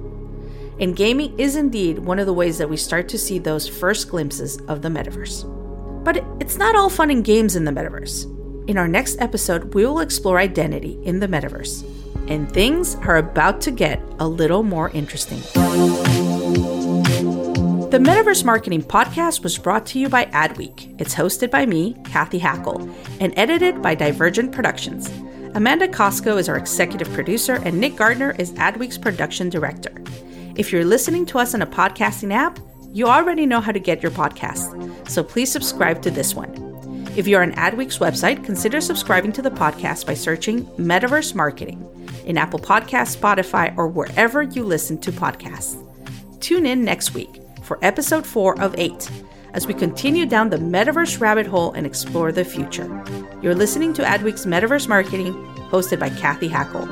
And 0.81 0.97
gaming 0.97 1.39
is 1.39 1.55
indeed 1.57 2.01
one 2.01 2.19
of 2.19 2.27
the 2.27 2.33
ways 2.33 2.59
that 2.59 2.69
we 2.69 2.77
start 2.77 3.09
to 3.11 3.19
see 3.19 3.39
those 3.39 3.69
first 3.69 4.09
glimpses 4.09 4.57
of 4.63 4.83
the 4.83 4.89
metaverse. 4.89 5.45
But 6.05 6.25
it's 6.41 6.57
not 6.57 6.75
all 6.75 6.91
fun 6.91 7.11
and 7.11 7.25
games 7.25 7.55
in 7.55 7.65
the 7.65 7.71
metaverse. 7.71 8.31
In 8.69 8.77
our 8.77 8.89
next 8.89 9.21
episode, 9.21 9.75
we 9.75 9.87
will 9.87 10.01
explore 10.01 10.39
identity 10.39 10.99
in 11.05 11.21
the 11.21 11.29
metaverse. 11.29 11.89
And 12.29 12.51
things 12.51 12.97
are 12.97 13.19
about 13.19 13.61
to 13.63 13.71
get 13.71 14.03
a 14.19 14.27
little 14.27 14.63
more 14.63 14.91
interesting. 14.91 15.41
The 17.91 18.01
Metaverse 18.01 18.45
Marketing 18.45 18.83
Podcast 18.83 19.45
was 19.45 19.57
brought 19.57 19.87
to 19.87 20.01
you 20.01 20.09
by 20.09 20.25
Adweek. 20.27 21.01
It's 21.01 21.15
hosted 21.15 21.53
by 21.53 21.65
me, 21.65 21.95
Cathy 22.07 22.41
Hackl, 22.41 22.93
and 23.21 23.33
edited 23.37 23.81
by 23.81 23.95
Divergent 23.95 24.51
Productions. 24.51 25.09
Amanda 25.55 25.87
Costco 25.87 26.37
is 26.37 26.49
our 26.49 26.57
executive 26.57 27.09
producer, 27.13 27.61
and 27.65 27.79
Nick 27.79 27.95
Gardner 27.95 28.35
is 28.37 28.51
Adweek's 28.55 28.99
production 28.99 29.49
director. 29.49 29.93
If 30.57 30.71
you're 30.71 30.85
listening 30.85 31.27
to 31.27 31.39
us 31.41 31.53
on 31.53 31.63
a 31.63 31.67
podcasting 31.67 32.33
app, 32.33 32.61
you 32.93 33.07
already 33.07 33.45
know 33.45 33.61
how 33.61 33.73
to 33.73 33.81
get 33.81 34.05
your 34.05 34.13
podcast, 34.13 35.09
so 35.09 35.25
please 35.25 35.51
subscribe 35.51 36.01
to 36.03 36.13
this 36.13 36.33
one. 36.33 36.53
If 37.17 37.27
you're 37.27 37.43
on 37.43 37.53
Adweek's 37.55 37.99
website, 37.99 38.45
consider 38.45 38.81
subscribing 38.81 39.33
to 39.33 39.43
the 39.43 39.51
podcast 39.51 40.07
by 40.07 40.15
searching 40.15 40.65
Metaverse 40.77 41.35
Marketing 41.35 41.85
in 42.25 42.39
Apple 42.39 42.61
Podcasts, 42.61 43.17
Spotify, 43.17 43.77
or 43.77 43.89
wherever 43.89 44.43
you 44.43 44.63
listen 44.63 44.97
to 44.99 45.11
podcasts. 45.11 45.77
Tune 46.41 46.67
in 46.67 46.85
next 46.85 47.15
week 47.15 47.41
for 47.65 47.81
episode 47.83 48.25
4 48.25 48.61
of 48.61 48.77
8 48.79 49.11
as 49.55 49.67
we 49.67 49.75
continue 49.75 50.25
down 50.25 50.51
the 50.51 50.57
metaverse 50.57 51.21
rabbit 51.21 51.47
hole 51.47 51.73
and 51.73 51.85
explore 51.85 52.31
the 52.31 52.45
future. 52.45 53.05
You're 53.43 53.57
listening 53.57 53.93
to 53.95 54.03
Adweek's 54.03 54.47
Metaverse 54.47 54.87
Marketing 54.87 55.35
hosted 55.75 55.99
by 55.99 56.09
Cathy 56.11 56.49
Hackl. 56.49 56.87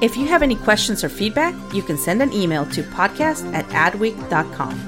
If 0.00 0.16
you 0.16 0.26
have 0.28 0.44
any 0.44 0.54
questions 0.54 1.02
or 1.02 1.08
feedback, 1.08 1.54
you 1.74 1.82
can 1.82 1.98
send 1.98 2.22
an 2.22 2.32
email 2.32 2.64
to 2.66 2.84
podcast 2.84 3.52
at 3.52 3.66
adweek.com. 3.70 4.78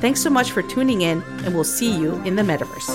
Thanks 0.00 0.20
so 0.20 0.28
much 0.28 0.50
for 0.50 0.62
tuning 0.62 1.02
in, 1.02 1.22
and 1.44 1.54
we'll 1.54 1.62
see 1.62 1.96
you 1.96 2.16
in 2.24 2.34
the 2.34 2.42
metaverse. 2.42 2.90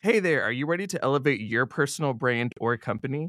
Hey 0.00 0.20
there, 0.20 0.44
are 0.44 0.52
you 0.52 0.66
ready 0.66 0.86
to 0.86 1.02
elevate 1.02 1.40
your 1.40 1.66
personal 1.66 2.12
brand 2.14 2.52
or 2.60 2.76
company? 2.76 3.28